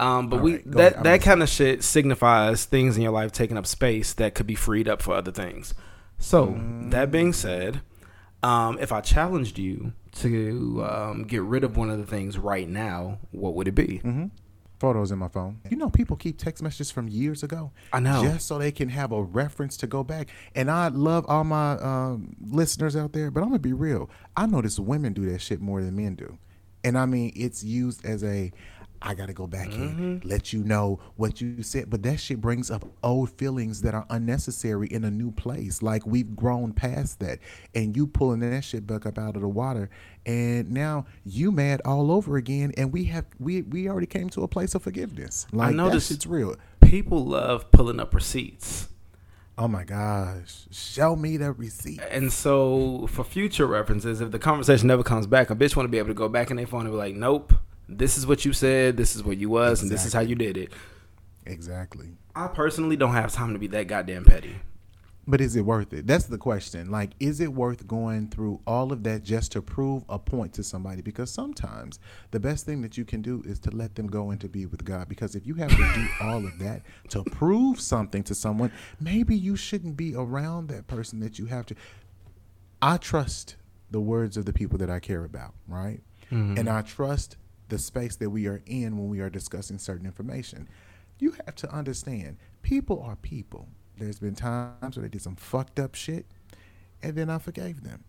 Um, 0.00 0.28
but 0.28 0.38
All 0.38 0.42
we 0.42 0.54
right, 0.54 0.70
that 0.72 0.92
ahead. 0.94 1.04
That 1.04 1.22
kind 1.22 1.42
of 1.44 1.48
shit 1.48 1.84
signifies 1.84 2.64
things 2.64 2.96
in 2.96 3.02
your 3.04 3.12
life 3.12 3.30
taking 3.30 3.56
up 3.56 3.66
space 3.66 4.12
that 4.14 4.34
could 4.34 4.46
be 4.48 4.56
freed 4.56 4.88
up 4.88 5.00
for 5.00 5.14
other 5.14 5.30
things. 5.30 5.74
So 6.18 6.60
that 6.90 7.12
being 7.12 7.32
said, 7.32 7.80
um, 8.42 8.78
if 8.80 8.90
I 8.90 9.00
challenged 9.00 9.58
you 9.58 9.92
to 10.24 10.84
um, 10.84 11.24
get 11.24 11.42
rid 11.42 11.64
of 11.64 11.76
one 11.76 11.90
of 11.90 11.98
the 11.98 12.06
things 12.06 12.38
right 12.38 12.68
now, 12.68 13.18
what 13.30 13.54
would 13.54 13.68
it 13.68 13.74
be? 13.74 14.00
Mm-hmm. 14.04 14.26
Photos 14.80 15.10
in 15.12 15.18
my 15.18 15.28
phone. 15.28 15.60
You 15.70 15.76
know, 15.76 15.88
people 15.88 16.16
keep 16.16 16.36
text 16.36 16.62
messages 16.62 16.90
from 16.90 17.08
years 17.08 17.42
ago. 17.42 17.70
I 17.92 18.00
know. 18.00 18.22
Just 18.22 18.48
so 18.48 18.58
they 18.58 18.72
can 18.72 18.88
have 18.88 19.12
a 19.12 19.22
reference 19.22 19.76
to 19.78 19.86
go 19.86 20.02
back. 20.02 20.28
And 20.54 20.70
I 20.70 20.88
love 20.88 21.24
all 21.28 21.44
my 21.44 21.72
um, 21.78 22.36
listeners 22.50 22.96
out 22.96 23.12
there, 23.12 23.30
but 23.30 23.40
I'm 23.40 23.48
going 23.48 23.60
to 23.60 23.68
be 23.68 23.72
real. 23.72 24.10
I 24.36 24.46
notice 24.46 24.78
women 24.78 25.12
do 25.12 25.30
that 25.30 25.40
shit 25.40 25.60
more 25.60 25.80
than 25.82 25.96
men 25.96 26.16
do. 26.16 26.38
And 26.82 26.98
I 26.98 27.06
mean, 27.06 27.32
it's 27.34 27.64
used 27.64 28.04
as 28.04 28.22
a, 28.22 28.52
I 29.04 29.12
got 29.12 29.26
to 29.26 29.34
go 29.34 29.46
back 29.46 29.70
in, 29.70 30.20
mm-hmm. 30.22 30.28
let 30.28 30.54
you 30.54 30.64
know 30.64 30.98
what 31.16 31.38
you 31.38 31.62
said. 31.62 31.90
But 31.90 32.02
that 32.04 32.18
shit 32.18 32.40
brings 32.40 32.70
up 32.70 32.86
old 33.02 33.30
feelings 33.32 33.82
that 33.82 33.94
are 33.94 34.06
unnecessary 34.08 34.88
in 34.88 35.04
a 35.04 35.10
new 35.10 35.30
place. 35.30 35.82
Like 35.82 36.06
we've 36.06 36.34
grown 36.34 36.72
past 36.72 37.20
that. 37.20 37.38
And 37.74 37.94
you 37.94 38.06
pulling 38.06 38.40
that 38.40 38.64
shit 38.64 38.86
back 38.86 39.04
up 39.04 39.18
out 39.18 39.36
of 39.36 39.42
the 39.42 39.48
water. 39.48 39.90
And 40.24 40.70
now 40.70 41.04
you 41.22 41.52
mad 41.52 41.82
all 41.84 42.10
over 42.10 42.38
again. 42.38 42.72
And 42.78 42.94
we 42.94 43.04
have, 43.04 43.26
we, 43.38 43.60
we 43.60 43.90
already 43.90 44.06
came 44.06 44.30
to 44.30 44.42
a 44.42 44.48
place 44.48 44.74
of 44.74 44.82
forgiveness. 44.82 45.46
Like 45.52 45.72
that 45.72 45.76
noticed- 45.76 46.08
shit's 46.08 46.26
real. 46.26 46.56
People 46.80 47.26
love 47.26 47.70
pulling 47.70 48.00
up 48.00 48.14
receipts. 48.14 48.88
Oh 49.56 49.68
my 49.68 49.84
gosh. 49.84 50.66
Show 50.70 51.14
me 51.14 51.36
the 51.36 51.52
receipt. 51.52 52.00
And 52.10 52.32
so, 52.32 53.06
for 53.06 53.22
future 53.22 53.66
references, 53.66 54.20
if 54.20 54.32
the 54.32 54.38
conversation 54.38 54.88
never 54.88 55.04
comes 55.04 55.28
back, 55.28 55.48
a 55.48 55.54
bitch 55.54 55.76
want 55.76 55.86
to 55.86 55.90
be 55.90 55.98
able 55.98 56.08
to 56.08 56.14
go 56.14 56.28
back 56.28 56.50
in 56.50 56.56
their 56.56 56.66
phone 56.66 56.82
and 56.82 56.90
be 56.90 56.96
like, 56.96 57.14
"Nope, 57.14 57.54
this 57.88 58.16
is 58.18 58.26
what 58.26 58.44
you 58.44 58.52
said, 58.52 58.96
this 58.96 59.14
is 59.16 59.22
what 59.22 59.36
you 59.36 59.50
was, 59.50 59.82
and 59.82 59.90
this 59.90 60.04
is 60.06 60.12
how 60.12 60.20
you 60.20 60.34
did 60.34 60.56
it." 60.56 60.72
Exactly. 61.46 62.16
I 62.34 62.48
personally 62.48 62.96
don't 62.96 63.12
have 63.12 63.32
time 63.32 63.52
to 63.52 63.58
be 63.58 63.66
that 63.68 63.86
goddamn 63.86 64.24
petty. 64.24 64.56
But 65.26 65.40
is 65.40 65.56
it 65.56 65.64
worth 65.64 65.92
it? 65.94 66.06
That's 66.06 66.26
the 66.26 66.36
question. 66.36 66.90
Like, 66.90 67.12
is 67.18 67.40
it 67.40 67.54
worth 67.54 67.86
going 67.86 68.28
through 68.28 68.60
all 68.66 68.92
of 68.92 69.04
that 69.04 69.22
just 69.22 69.52
to 69.52 69.62
prove 69.62 70.04
a 70.08 70.18
point 70.18 70.52
to 70.54 70.62
somebody? 70.62 71.00
Because 71.00 71.30
sometimes 71.30 71.98
the 72.30 72.40
best 72.40 72.66
thing 72.66 72.82
that 72.82 72.98
you 72.98 73.06
can 73.06 73.22
do 73.22 73.42
is 73.46 73.58
to 73.60 73.70
let 73.70 73.94
them 73.94 74.06
go 74.06 74.30
and 74.30 74.40
to 74.42 74.48
be 74.48 74.66
with 74.66 74.84
God. 74.84 75.08
Because 75.08 75.34
if 75.34 75.46
you 75.46 75.54
have 75.54 75.70
to 75.70 75.76
do 75.76 76.06
all 76.20 76.44
of 76.44 76.58
that 76.58 76.82
to 77.08 77.24
prove 77.24 77.80
something 77.80 78.22
to 78.24 78.34
someone, 78.34 78.70
maybe 79.00 79.34
you 79.34 79.56
shouldn't 79.56 79.96
be 79.96 80.14
around 80.14 80.68
that 80.68 80.88
person 80.88 81.20
that 81.20 81.38
you 81.38 81.46
have 81.46 81.64
to. 81.66 81.74
I 82.82 82.98
trust 82.98 83.56
the 83.90 84.00
words 84.00 84.36
of 84.36 84.44
the 84.44 84.52
people 84.52 84.76
that 84.78 84.90
I 84.90 84.98
care 85.00 85.24
about, 85.24 85.54
right? 85.66 86.02
Mm-hmm. 86.30 86.58
And 86.58 86.68
I 86.68 86.82
trust 86.82 87.38
the 87.74 87.78
space 87.80 88.14
that 88.14 88.30
we 88.30 88.46
are 88.46 88.62
in 88.66 88.96
when 88.96 89.08
we 89.08 89.18
are 89.18 89.28
discussing 89.28 89.78
certain 89.78 90.06
information. 90.06 90.68
You 91.18 91.34
have 91.44 91.56
to 91.56 91.74
understand, 91.74 92.36
people 92.62 93.02
are 93.02 93.16
people. 93.16 93.66
There's 93.98 94.20
been 94.20 94.36
times 94.36 94.96
where 94.96 95.02
they 95.02 95.08
did 95.08 95.22
some 95.22 95.34
fucked 95.34 95.80
up 95.80 95.96
shit, 95.96 96.26
and 97.02 97.16
then 97.16 97.28
I 97.28 97.38
forgave 97.38 97.82
them. 97.82 98.04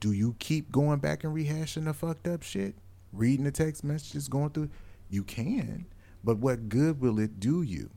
Do 0.00 0.12
you 0.12 0.34
keep 0.38 0.72
going 0.72 0.98
back 1.00 1.24
and 1.24 1.34
rehashing 1.34 1.84
the 1.84 1.92
fucked 1.92 2.26
up 2.26 2.42
shit? 2.42 2.74
Reading 3.12 3.44
the 3.44 3.50
text 3.50 3.84
messages, 3.84 4.28
going 4.28 4.50
through? 4.50 4.70
You 5.10 5.24
can, 5.24 5.84
but 6.24 6.38
what 6.38 6.70
good 6.70 6.98
will 6.98 7.18
it 7.18 7.38
do 7.38 7.60
you? 7.60 7.90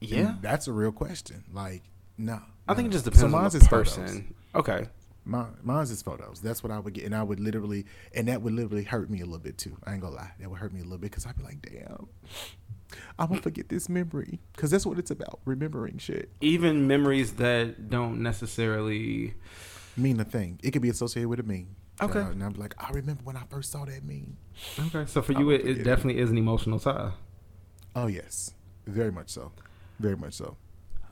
Yeah, 0.00 0.30
And 0.30 0.42
that's 0.42 0.66
a 0.66 0.72
real 0.72 0.92
question. 0.92 1.44
Like, 1.52 1.82
no. 2.16 2.40
I 2.66 2.74
think 2.74 2.88
it 2.88 2.90
just 2.92 3.04
depends 3.04 3.20
So 3.20 3.36
on 3.36 3.50
the 3.50 3.60
person. 3.60 4.34
Okay, 4.54 4.88
My, 5.28 5.44
mine's 5.62 5.90
is 5.90 6.00
photos. 6.00 6.40
That's 6.40 6.62
what 6.62 6.72
I 6.72 6.78
would 6.78 6.94
get, 6.94 7.04
and 7.04 7.14
I 7.14 7.22
would 7.22 7.38
literally, 7.38 7.84
and 8.14 8.26
that 8.28 8.40
would 8.40 8.54
literally 8.54 8.82
hurt 8.84 9.10
me 9.10 9.20
a 9.20 9.26
little 9.26 9.38
bit 9.38 9.58
too. 9.58 9.76
I 9.84 9.92
ain't 9.92 10.00
gonna 10.00 10.16
lie, 10.16 10.32
that 10.40 10.48
would 10.48 10.58
hurt 10.58 10.72
me 10.72 10.80
a 10.80 10.84
little 10.84 10.96
bit 10.98 11.10
because 11.10 11.26
I'd 11.26 11.36
be 11.36 11.44
like, 11.44 11.60
damn, 11.60 12.08
I'm 13.18 13.28
gonna 13.28 13.42
forget 13.42 13.68
this 13.68 13.90
memory 13.90 14.40
because 14.54 14.70
that's 14.70 14.86
what 14.86 14.98
it's 14.98 15.10
about, 15.10 15.40
remembering 15.44 15.98
shit. 15.98 16.30
even 16.40 16.86
memories 16.86 17.34
that 17.34 17.90
don't 17.90 18.22
necessarily. 18.22 19.34
Mean 19.98 20.18
a 20.20 20.24
thing. 20.24 20.60
It 20.62 20.70
could 20.70 20.82
be 20.82 20.88
associated 20.90 21.28
with 21.28 21.40
a 21.40 21.42
meme. 21.42 21.74
Okay. 22.00 22.20
Uh, 22.20 22.30
and 22.30 22.42
I'm 22.42 22.54
like, 22.54 22.74
I 22.78 22.90
remember 22.92 23.22
when 23.24 23.36
I 23.36 23.42
first 23.50 23.72
saw 23.72 23.84
that 23.84 24.04
meme. 24.04 24.36
Okay, 24.78 25.04
so 25.06 25.20
for 25.22 25.32
you, 25.32 25.50
it, 25.50 25.60
it 25.62 25.78
it. 25.80 25.82
definitely 25.84 26.22
is 26.22 26.30
an 26.30 26.38
emotional 26.38 26.78
tie. 26.78 27.10
Oh 27.96 28.06
yes, 28.06 28.54
very 28.86 29.10
much 29.10 29.28
so, 29.28 29.52
very 29.98 30.16
much 30.16 30.34
so. 30.34 30.56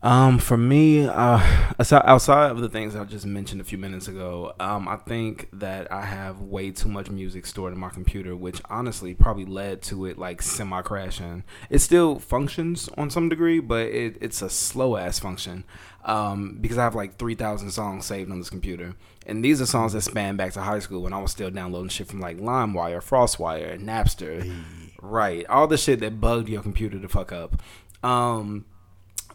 Um, 0.07 0.39
for 0.39 0.57
me, 0.57 1.05
uh, 1.05 1.41
aside, 1.81 2.03
outside 2.05 2.53
of 2.53 2.61
the 2.61 2.69
things 2.69 2.95
I 2.95 3.03
just 3.03 3.27
mentioned 3.27 3.61
a 3.61 3.65
few 3.65 3.77
minutes 3.77 4.07
ago, 4.07 4.55
um, 4.61 4.87
I 4.87 4.99
think 4.99 5.49
that 5.55 5.91
I 5.91 6.03
have 6.03 6.41
way 6.43 6.71
too 6.71 6.89
much 6.89 7.11
music 7.11 7.45
stored 7.45 7.73
in 7.73 7.81
my 7.81 7.89
computer, 7.89 8.37
which 8.37 8.63
honestly 8.71 9.15
probably 9.15 9.47
led 9.47 9.83
to 9.83 10.07
it 10.07 10.17
like 10.17 10.43
semi 10.43 10.81
crashing. 10.83 11.43
It 11.71 11.81
still 11.81 12.21
functions 12.21 12.89
on 12.97 13.11
some 13.11 13.29
degree, 13.29 13.59
but 13.59 13.89
it, 13.89 14.19
it's 14.21 14.43
a 14.43 14.49
slow 14.49 14.97
ass 14.97 15.19
function. 15.19 15.65
Um, 16.05 16.59
because 16.61 16.79
I 16.79 16.85
have 16.85 16.95
like 16.95 17.17
three 17.17 17.35
thousand 17.35 17.73
songs 17.73 18.07
saved 18.07 18.31
on 18.31 18.39
this 18.39 18.49
computer, 18.49 18.95
and 19.27 19.45
these 19.45 19.61
are 19.61 19.67
songs 19.67 19.93
that 19.95 20.03
span 20.03 20.37
back 20.37 20.53
to 20.53 20.61
high 20.61 20.79
school 20.79 21.03
when 21.03 21.15
I 21.15 21.21
was 21.21 21.33
still 21.33 21.51
downloading 21.51 21.89
shit 21.89 22.07
from 22.07 22.21
like 22.21 22.39
LimeWire, 22.39 23.03
FrostWire, 23.03 23.83
Napster, 23.83 24.55
right? 25.03 25.45
All 25.47 25.67
the 25.67 25.77
shit 25.77 25.99
that 25.99 26.21
bugged 26.21 26.49
your 26.49 26.63
computer 26.63 27.01
to 27.01 27.09
fuck 27.09 27.33
up. 27.33 27.61
Um, 28.05 28.67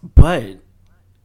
but 0.04 0.58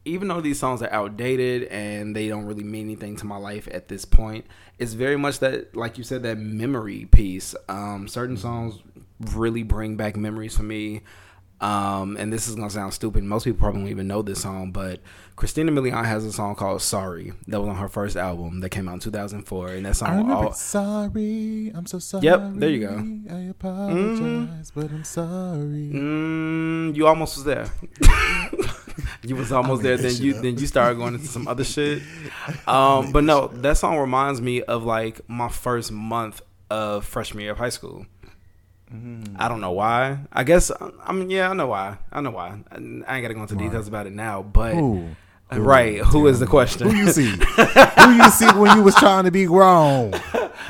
even 0.05 0.27
though 0.29 0.41
these 0.41 0.59
songs 0.59 0.81
are 0.81 0.91
outdated 0.91 1.63
and 1.63 2.15
they 2.15 2.29
don't 2.29 2.45
really 2.45 2.63
mean 2.63 2.85
anything 2.85 3.15
to 3.17 3.25
my 3.25 3.37
life 3.37 3.67
at 3.71 3.87
this 3.87 4.05
point, 4.05 4.45
it's 4.79 4.93
very 4.93 5.17
much 5.17 5.39
that, 5.39 5.75
like 5.75 5.97
you 5.97 6.03
said, 6.03 6.23
that 6.23 6.37
memory 6.37 7.05
piece. 7.05 7.55
Um, 7.67 8.07
certain 8.07 8.37
songs 8.37 8.79
really 9.33 9.63
bring 9.63 9.97
back 9.97 10.15
memories 10.15 10.55
for 10.55 10.63
me. 10.63 11.01
Um, 11.59 12.17
and 12.17 12.31
this 12.31 12.47
is 12.47 12.55
gonna 12.55 12.69
sound 12.69 12.93
stupid. 12.93 13.23
Most 13.23 13.45
people 13.45 13.59
probably 13.59 13.81
don't 13.81 13.89
even 13.89 14.07
know 14.07 14.21
this 14.21 14.41
song, 14.41 14.71
but 14.71 14.99
Christina 15.35 15.71
Milian 15.71 16.05
has 16.05 16.23
a 16.23 16.31
song 16.31 16.53
called 16.55 16.81
"Sorry" 16.83 17.33
that 17.47 17.59
was 17.59 17.67
on 17.69 17.77
her 17.77 17.89
first 17.89 18.15
album 18.15 18.59
that 18.59 18.69
came 18.69 18.87
out 18.87 18.93
in 18.93 18.99
2004, 18.99 19.69
and 19.69 19.85
that 19.87 19.95
song. 19.95 20.07
I 20.09 20.11
remember. 20.17 20.33
all- 20.35 20.53
sorry, 20.53 21.71
I'm 21.73 21.87
so 21.87 21.97
sorry. 21.97 22.25
Yep, 22.25 22.51
there 22.55 22.69
you 22.69 22.79
go. 22.87 23.33
I 23.35 23.39
apologize, 23.49 24.71
but 24.75 24.91
I'm 24.91 25.03
sorry. 25.03 25.89
Mm, 25.93 26.95
you 26.95 27.07
almost 27.07 27.37
was 27.37 27.45
there. 27.45 27.69
you 29.23 29.35
was 29.35 29.51
almost 29.51 29.81
there. 29.83 29.97
Then 29.97 30.15
you 30.17 30.35
up. 30.35 30.41
then 30.43 30.57
you 30.57 30.67
started 30.67 30.97
going 30.97 31.15
into 31.15 31.27
some 31.27 31.47
other 31.47 31.63
shit. 31.63 32.01
Um, 32.67 33.11
but 33.11 33.23
no, 33.23 33.47
that 33.47 33.77
song 33.77 33.97
reminds 33.97 34.41
me 34.41 34.61
of 34.61 34.83
like 34.83 35.21
my 35.29 35.47
first 35.49 35.91
month 35.91 36.41
of 36.69 37.05
freshman 37.05 37.41
year 37.43 37.51
of 37.51 37.57
high 37.57 37.69
school. 37.69 38.05
Mm. 38.93 39.35
I 39.37 39.47
don't 39.49 39.59
know 39.59 39.71
why. 39.71 40.19
I 40.31 40.43
guess 40.43 40.71
I 41.05 41.11
mean 41.11 41.29
yeah, 41.29 41.49
I 41.49 41.53
know 41.53 41.67
why. 41.67 41.97
I 42.11 42.21
know 42.21 42.31
why. 42.31 42.59
I 42.71 42.77
ain't 42.77 43.05
got 43.05 43.27
to 43.27 43.33
go 43.33 43.41
into 43.41 43.55
details 43.55 43.87
about 43.87 44.07
it 44.07 44.13
now, 44.13 44.41
but 44.41 44.75
Who? 44.75 45.09
right, 45.51 45.99
who 45.99 46.27
is 46.27 46.39
the 46.39 46.47
question? 46.47 46.89
Who 46.89 46.95
you 46.95 47.11
see? 47.11 47.29
Who 47.31 48.13
you 48.13 48.29
see 48.31 48.49
when 48.53 48.77
you 48.77 48.83
was 48.83 48.95
trying 48.95 49.25
to 49.25 49.31
be 49.31 49.45
grown? 49.45 50.13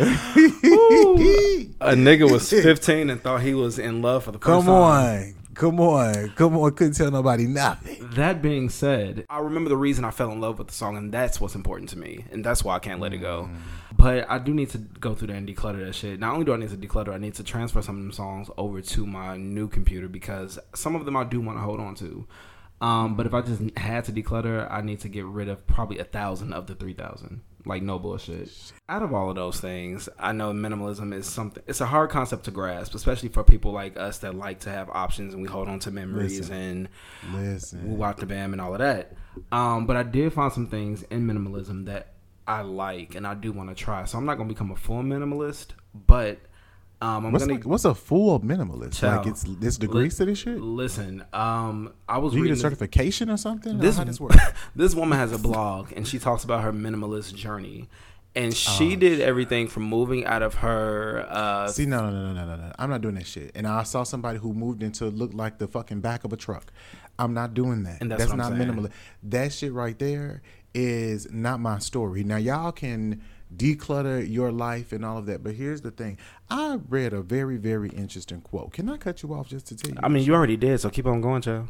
A 1.80 1.93
nigga 1.93 2.30
was 2.30 2.49
15 2.49 3.10
and 3.10 3.21
thought 3.21 3.41
he 3.41 3.53
was 3.53 3.80
in 3.80 4.01
love 4.01 4.23
for 4.23 4.32
the 4.32 4.39
first 4.39 4.45
Come 4.45 4.65
time. 4.65 5.36
On. 5.57 5.69
Come 5.69 5.79
on. 5.79 6.29
Come 6.35 6.57
on. 6.57 6.71
Couldn't 6.73 6.93
tell 6.93 7.11
nobody 7.11 7.45
nothing. 7.47 8.09
That 8.11 8.41
being 8.41 8.69
said, 8.69 9.25
I 9.29 9.39
remember 9.39 9.69
the 9.69 9.77
reason 9.77 10.05
I 10.05 10.11
fell 10.11 10.31
in 10.31 10.39
love 10.39 10.59
with 10.59 10.67
the 10.67 10.73
song, 10.73 10.97
and 10.97 11.11
that's 11.11 11.41
what's 11.41 11.55
important 11.55 11.89
to 11.89 11.97
me, 11.97 12.25
and 12.31 12.43
that's 12.43 12.63
why 12.63 12.75
I 12.75 12.79
can't 12.79 12.99
let 12.99 13.13
it 13.13 13.17
go. 13.17 13.49
But 13.95 14.29
I 14.29 14.37
do 14.37 14.53
need 14.53 14.69
to 14.71 14.77
go 14.77 15.15
through 15.15 15.27
there 15.27 15.37
and 15.37 15.47
declutter 15.47 15.85
that 15.85 15.93
shit. 15.93 16.19
Not 16.19 16.33
only 16.33 16.45
do 16.45 16.53
I 16.53 16.57
need 16.57 16.69
to 16.69 16.77
declutter, 16.77 17.13
I 17.13 17.17
need 17.17 17.33
to 17.35 17.43
transfer 17.43 17.81
some 17.81 17.97
of 17.97 18.01
them 18.03 18.11
songs 18.11 18.49
over 18.57 18.81
to 18.81 19.05
my 19.05 19.37
new 19.37 19.67
computer 19.67 20.07
because 20.07 20.59
some 20.75 20.95
of 20.95 21.05
them 21.05 21.17
I 21.17 21.23
do 21.23 21.41
want 21.41 21.57
to 21.57 21.63
hold 21.63 21.79
on 21.79 21.95
to. 21.95 22.27
Um, 22.79 23.15
but 23.15 23.25
if 23.25 23.33
I 23.33 23.41
just 23.41 23.61
had 23.77 24.05
to 24.05 24.11
declutter, 24.11 24.71
I 24.71 24.81
need 24.81 24.99
to 24.99 25.09
get 25.09 25.25
rid 25.25 25.49
of 25.49 25.65
probably 25.65 25.97
a 25.97 26.03
thousand 26.03 26.53
of 26.53 26.67
the 26.67 26.75
three 26.75 26.93
thousand. 26.93 27.41
Like 27.67 27.84
no 27.84 27.99
bullshit. 27.99 28.49
Out 28.89 29.03
of 29.03 29.13
all 29.13 29.30
of 29.30 29.36
those 29.36 29.60
things, 29.60 30.08
I 30.17 30.32
know 30.32 30.51
minimalism 30.53 31.13
is 31.13 31.27
something. 31.27 31.62
It's 31.67 31.82
a 31.82 31.86
hard 31.86 32.10
concept 32.10 32.45
to 32.45 32.51
grasp, 32.51 32.95
especially 32.95 33.30
for 33.30 33.43
people 33.43 33.71
like 33.71 33.97
us 33.97 34.19
that 34.19 34.36
like 34.36 34.62
to 34.62 34.69
have 34.69 34.89
options 34.89 35.34
and 35.34 35.43
we 35.43 35.49
hold 35.49 35.67
on 35.67 35.80
to 35.80 35.91
memories 35.91 36.39
Listen. 36.39 36.56
and 36.56 36.89
Listen. 37.34 37.97
woo 37.97 38.03
out 38.03 38.17
the 38.17 38.25
bam 38.25 38.53
and 38.53 38.62
all 38.62 38.73
of 38.73 38.80
that. 38.80 39.13
Um, 39.51 39.86
but 39.86 39.97
I 39.97 40.03
did 40.03 40.34
find 40.34 40.51
some 40.51 40.67
things 40.67 41.03
in 41.03 41.27
minimalism 41.27 41.86
that 41.86 42.13
I 42.47 42.62
like 42.62 43.15
and 43.15 43.27
I 43.27 43.34
do 43.34 43.51
want 43.51 43.69
to 43.69 43.75
try. 43.75 44.06
So 44.06 44.17
I'm 44.17 44.25
not 44.25 44.38
gonna 44.38 44.49
become 44.49 44.71
a 44.71 44.75
full 44.75 45.03
minimalist, 45.03 45.67
but 45.93 46.39
um, 47.01 47.25
I'm 47.27 47.31
What's, 47.31 47.45
gonna 47.45 47.57
like, 47.57 47.65
what's 47.65 47.86
a 47.86 47.93
full 47.93 48.39
minimalist? 48.39 48.99
Child. 48.99 49.25
Like 49.25 49.27
it's 49.33 49.43
this 49.43 49.77
degrees 49.77 50.15
to 50.17 50.25
this 50.25 50.39
shit? 50.39 50.60
listen. 50.60 51.23
Um, 51.33 51.93
I 52.10 52.17
was 52.17 52.33
Do 52.33 52.39
you 52.39 52.43
get 52.43 52.49
reading 52.49 52.51
a 52.53 52.55
this- 52.55 52.62
certification 52.62 53.29
or 53.29 53.38
something? 53.38 53.77
this 53.77 53.97
How 53.97 54.03
this 54.03 54.19
this 54.75 54.95
woman 54.95 55.17
has 55.17 55.31
a 55.31 55.38
blog 55.38 55.91
and 55.95 56.07
she 56.07 56.17
talks 56.19 56.43
about 56.43 56.63
her 56.63 56.73
minimalist 56.73 57.36
journey 57.36 57.88
and 58.36 58.53
she 58.55 58.93
Oh, 58.93 58.99
did 58.99 59.19
everything 59.19 59.67
from 59.67 59.83
moving 59.83 60.25
out 60.25 60.41
of 60.43 60.55
her 60.55 61.25
uh 61.29 61.67
See, 61.67 61.86
no, 61.86 62.10
no, 62.10 62.12
no, 62.12 62.33
no, 62.33 62.45
no, 62.45 62.55
no. 62.55 62.71
I'm 62.79 62.89
not 62.89 63.01
doing 63.01 63.15
that 63.15 63.27
shit. 63.27 63.51
And 63.55 63.67
I 63.67 63.83
saw 63.83 64.03
somebody 64.03 64.39
who 64.39 64.53
moved 64.53 64.81
into 64.83 65.05
look 65.05 65.33
like 65.33 65.60
the 65.60 65.67
fucking 65.67 66.01
back 66.01 66.23
of 66.23 66.33
a 66.33 66.38
truck. 66.38 66.71
I'm 67.19 67.33
not 67.33 67.53
doing 67.53 67.83
that. 67.83 67.99
And 68.01 68.12
that's 68.12 68.27
what 68.27 68.38
not 68.38 68.47
saying. 68.47 68.60
minimal. 68.60 68.89
That 69.23 69.53
shit 69.53 69.71
right 69.73 69.97
there 69.97 70.41
is 70.73 71.27
not 71.31 71.60
my 71.60 71.79
story. 71.79 72.23
Now 72.23 72.38
y'all 72.38 72.71
can 72.71 73.21
declutter 73.55 74.29
your 74.29 74.51
life 74.51 74.91
and 74.91 75.05
all 75.05 75.17
of 75.17 75.25
that, 75.27 75.43
but 75.43 75.55
here's 75.55 75.81
the 75.81 75.91
thing. 75.91 76.17
I 76.49 76.79
read 76.89 77.13
a 77.13 77.21
very, 77.21 77.57
very 77.57 77.89
interesting 77.89 78.41
quote. 78.41 78.73
Can 78.73 78.89
I 78.89 78.97
cut 78.97 79.23
you 79.23 79.33
off 79.33 79.49
just 79.49 79.67
to 79.67 79.75
tell 79.75 79.91
you? 79.91 79.99
I 80.01 80.07
mean 80.10 80.23
you 80.23 80.33
already 80.33 80.57
did 80.57 80.79
so 80.79 80.89
keep 80.89 81.05
on 81.05 81.21
going 81.21 81.41
Joe 81.41 81.67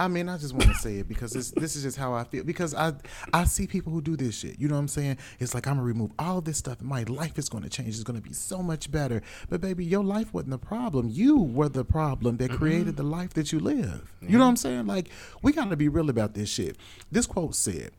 I 0.00 0.06
mean, 0.06 0.28
I 0.28 0.38
just 0.38 0.54
want 0.54 0.68
to 0.68 0.74
say 0.74 0.98
it 0.98 1.08
because 1.08 1.32
this 1.32 1.50
this 1.50 1.74
is 1.74 1.82
just 1.82 1.96
how 1.96 2.14
I 2.14 2.22
feel. 2.22 2.44
Because 2.44 2.72
I 2.72 2.92
I 3.32 3.44
see 3.44 3.66
people 3.66 3.92
who 3.92 4.00
do 4.00 4.16
this 4.16 4.38
shit. 4.38 4.58
You 4.58 4.68
know 4.68 4.74
what 4.74 4.82
I'm 4.82 4.88
saying? 4.88 5.18
It's 5.40 5.54
like 5.54 5.66
I'm 5.66 5.74
gonna 5.74 5.86
remove 5.86 6.12
all 6.18 6.40
this 6.40 6.56
stuff, 6.56 6.80
my 6.80 7.02
life 7.04 7.36
is 7.36 7.48
gonna 7.48 7.68
change. 7.68 7.88
It's 7.88 8.04
gonna 8.04 8.20
be 8.20 8.32
so 8.32 8.62
much 8.62 8.92
better. 8.92 9.22
But 9.48 9.60
baby, 9.60 9.84
your 9.84 10.04
life 10.04 10.32
wasn't 10.32 10.52
the 10.52 10.58
problem. 10.58 11.08
You 11.08 11.38
were 11.38 11.68
the 11.68 11.84
problem 11.84 12.36
that 12.36 12.50
created 12.52 12.96
the 12.96 13.02
life 13.02 13.34
that 13.34 13.52
you 13.52 13.58
live. 13.58 14.14
You 14.20 14.38
know 14.38 14.44
what 14.44 14.50
I'm 14.50 14.56
saying? 14.56 14.86
Like 14.86 15.08
we 15.42 15.52
gotta 15.52 15.76
be 15.76 15.88
real 15.88 16.10
about 16.10 16.34
this 16.34 16.48
shit. 16.48 16.76
This 17.10 17.26
quote 17.26 17.56
said, 17.56 17.90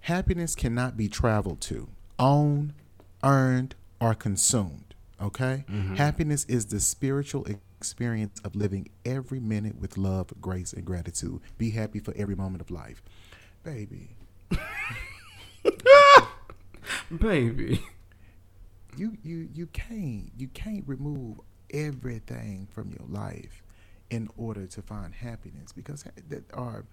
"Happiness 0.00 0.56
cannot 0.56 0.96
be 0.96 1.08
traveled 1.08 1.60
to, 1.62 1.88
owned, 2.18 2.74
earned, 3.22 3.74
or 4.00 4.14
consumed." 4.14 4.94
Okay, 5.20 5.64
mm-hmm. 5.70 5.94
happiness 5.94 6.44
is 6.46 6.66
the 6.66 6.80
spiritual 6.80 7.46
experience 7.80 8.40
of 8.44 8.56
living 8.56 8.88
every 9.04 9.40
minute 9.40 9.80
with 9.80 9.96
love, 9.96 10.28
grace, 10.40 10.72
and 10.72 10.84
gratitude. 10.84 11.40
Be 11.58 11.70
happy 11.70 12.00
for 12.00 12.12
every 12.16 12.34
moment 12.34 12.60
of 12.60 12.70
life, 12.70 13.02
baby. 13.62 14.16
baby 17.18 17.82
You 18.96 19.16
you 19.22 19.48
you 19.52 19.66
can't 19.66 20.30
you 20.36 20.48
can't 20.48 20.84
remove 20.86 21.40
everything 21.72 22.68
from 22.70 22.90
your 22.90 23.06
life 23.08 23.62
in 24.10 24.28
order 24.36 24.66
to 24.66 24.82
find 24.82 25.14
happiness 25.14 25.72
because 25.72 26.04
that 26.28 26.44
are 26.52 26.84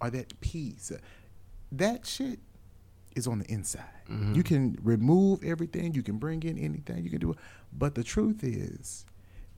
or 0.00 0.10
that 0.10 0.40
peace 0.40 0.90
that 1.70 2.06
shit 2.06 2.40
is 3.16 3.26
on 3.26 3.40
the 3.40 3.46
inside. 3.46 3.84
You 4.32 4.42
can 4.42 4.78
remove 4.82 5.44
everything, 5.44 5.92
you 5.94 6.02
can 6.02 6.16
bring 6.18 6.42
in 6.42 6.56
anything, 6.58 7.04
you 7.04 7.10
can 7.10 7.20
do 7.20 7.32
it. 7.32 7.38
But 7.72 7.94
the 7.94 8.02
truth 8.02 8.42
is 8.42 9.04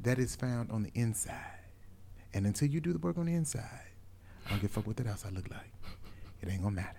that 0.00 0.18
is 0.18 0.34
found 0.36 0.70
on 0.70 0.82
the 0.82 0.90
inside. 0.94 1.58
And 2.34 2.46
until 2.46 2.68
you 2.68 2.80
do 2.80 2.92
the 2.92 2.98
work 2.98 3.18
on 3.18 3.26
the 3.26 3.34
inside, 3.34 3.64
I 4.46 4.50
don't 4.50 4.60
give 4.62 4.70
a 4.70 4.74
fuck 4.74 4.86
what 4.86 4.96
that 4.96 5.06
outside 5.06 5.32
look 5.34 5.50
like. 5.50 5.72
It 6.42 6.48
ain't 6.48 6.62
gonna 6.62 6.74
matter. 6.76 6.96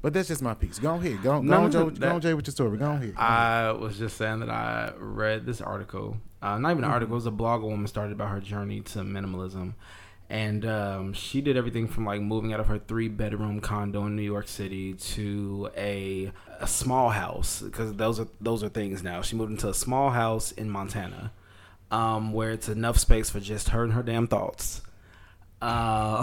But 0.00 0.12
that's 0.12 0.28
just 0.28 0.40
my 0.40 0.54
piece. 0.54 0.78
Go 0.78 0.94
ahead. 0.94 1.16
Go, 1.22 1.32
go 1.32 1.42
No, 1.42 1.64
on, 1.64 1.72
Joe. 1.72 1.84
no, 1.88 1.90
go 1.90 2.08
on, 2.10 2.20
Jay, 2.20 2.32
with 2.32 2.46
your 2.46 2.52
story. 2.52 2.78
Go 2.78 2.86
on 2.86 3.02
here. 3.02 3.14
I 3.18 3.72
was 3.72 3.98
just 3.98 4.16
saying 4.16 4.38
that 4.40 4.48
I 4.50 4.92
read 4.98 5.44
this 5.44 5.60
article. 5.60 6.16
Uh, 6.40 6.58
not 6.58 6.70
even 6.70 6.84
an 6.84 6.90
article. 6.90 7.12
It 7.14 7.16
was 7.16 7.26
a 7.26 7.30
blog 7.32 7.62
a 7.62 7.66
woman 7.66 7.86
started 7.88 8.12
about 8.12 8.28
her 8.30 8.40
journey 8.40 8.80
to 8.82 9.00
minimalism, 9.00 9.74
and 10.30 10.64
um, 10.64 11.12
she 11.12 11.40
did 11.40 11.56
everything 11.56 11.88
from 11.88 12.06
like 12.06 12.20
moving 12.20 12.52
out 12.52 12.60
of 12.60 12.68
her 12.68 12.78
three 12.78 13.08
bedroom 13.08 13.60
condo 13.60 14.06
in 14.06 14.14
New 14.14 14.22
York 14.22 14.46
City 14.46 14.94
to 14.94 15.68
a 15.76 16.30
a 16.60 16.66
small 16.68 17.10
house 17.10 17.60
because 17.60 17.94
those 17.94 18.20
are 18.20 18.28
those 18.40 18.62
are 18.62 18.68
things 18.68 19.02
now. 19.02 19.22
She 19.22 19.34
moved 19.34 19.50
into 19.50 19.68
a 19.68 19.74
small 19.74 20.10
house 20.10 20.52
in 20.52 20.70
Montana, 20.70 21.32
um, 21.90 22.32
where 22.32 22.52
it's 22.52 22.68
enough 22.68 22.96
space 22.96 23.28
for 23.28 23.40
just 23.40 23.70
her 23.70 23.82
and 23.82 23.92
her 23.92 24.04
damn 24.04 24.28
thoughts. 24.28 24.82
Uh, 25.62 26.22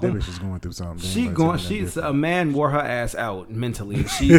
That 0.00 0.12
bitch 0.12 0.28
is 0.28 0.38
going 0.38 0.60
through 0.60 0.72
something. 0.72 0.98
she 0.98 1.26
going. 1.26 1.58
She's 1.58 1.96
a 1.96 2.12
man 2.12 2.52
wore 2.52 2.70
her 2.70 2.78
ass 2.78 3.14
out 3.14 3.50
mentally. 3.50 4.04
She 4.18 4.38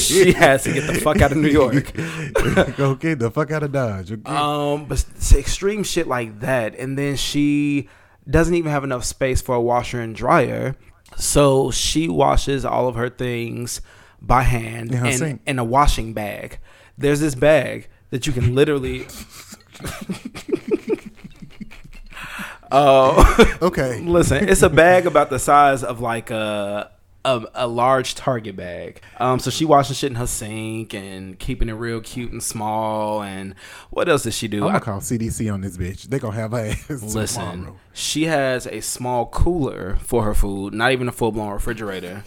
she 0.00 0.32
has 0.32 0.64
to 0.64 0.72
get 0.72 0.86
the 0.86 1.00
fuck 1.00 1.20
out 1.22 1.30
of 1.32 1.38
New 1.38 1.48
York. 1.48 1.92
okay, 2.78 3.14
the 3.14 3.30
fuck 3.30 3.52
out 3.52 3.62
of 3.62 3.72
Dodge. 3.72 4.12
Okay? 4.12 4.30
Um, 4.30 4.86
but 4.86 5.04
extreme 5.32 5.82
shit 5.84 6.08
like 6.08 6.40
that, 6.40 6.74
and 6.78 6.98
then 6.98 7.16
she 7.16 7.88
doesn't 8.28 8.54
even 8.54 8.70
have 8.70 8.84
enough 8.84 9.04
space 9.04 9.40
for 9.42 9.54
a 9.54 9.60
washer 9.60 10.00
and 10.00 10.14
dryer, 10.14 10.76
so 11.16 11.70
she 11.70 12.08
washes 12.08 12.64
all 12.64 12.88
of 12.88 12.94
her 12.94 13.10
things 13.10 13.80
by 14.20 14.42
hand 14.42 14.92
In 14.92 15.22
in, 15.22 15.40
in 15.46 15.58
a 15.58 15.64
washing 15.64 16.12
bag. 16.14 16.58
There's 16.96 17.20
this 17.20 17.34
bag 17.34 17.88
that 18.10 18.26
you 18.26 18.32
can 18.32 18.54
literally. 18.54 19.06
Uh, 22.74 23.54
okay. 23.62 24.00
listen, 24.04 24.48
it's 24.48 24.62
a 24.62 24.68
bag 24.68 25.06
about 25.06 25.30
the 25.30 25.38
size 25.38 25.84
of 25.84 26.00
like 26.00 26.30
a 26.30 26.90
a, 27.24 27.44
a 27.54 27.66
large 27.66 28.14
Target 28.14 28.56
bag. 28.56 29.00
Um, 29.18 29.38
so 29.38 29.50
she 29.50 29.64
washing 29.64 29.94
shit 29.94 30.10
in 30.10 30.16
her 30.16 30.26
sink 30.26 30.92
and 30.94 31.38
keeping 31.38 31.68
it 31.68 31.72
real 31.72 32.00
cute 32.00 32.30
and 32.32 32.42
small. 32.42 33.22
And 33.22 33.54
what 33.90 34.08
else 34.08 34.24
does 34.24 34.34
she 34.36 34.48
do? 34.48 34.66
I'm 34.68 34.76
I- 34.76 34.80
call 34.80 35.00
CDC 35.00 35.52
on 35.52 35.60
this 35.62 35.76
bitch. 35.78 36.02
They 36.04 36.18
gonna 36.18 36.34
have 36.36 36.52
her 36.52 36.58
ass 36.58 36.88
Listen, 37.14 37.50
tomorrow. 37.50 37.76
she 37.92 38.24
has 38.24 38.66
a 38.66 38.80
small 38.80 39.26
cooler 39.26 39.96
for 40.00 40.24
her 40.24 40.34
food, 40.34 40.74
not 40.74 40.92
even 40.92 41.08
a 41.08 41.12
full 41.12 41.32
blown 41.32 41.50
refrigerator. 41.52 42.24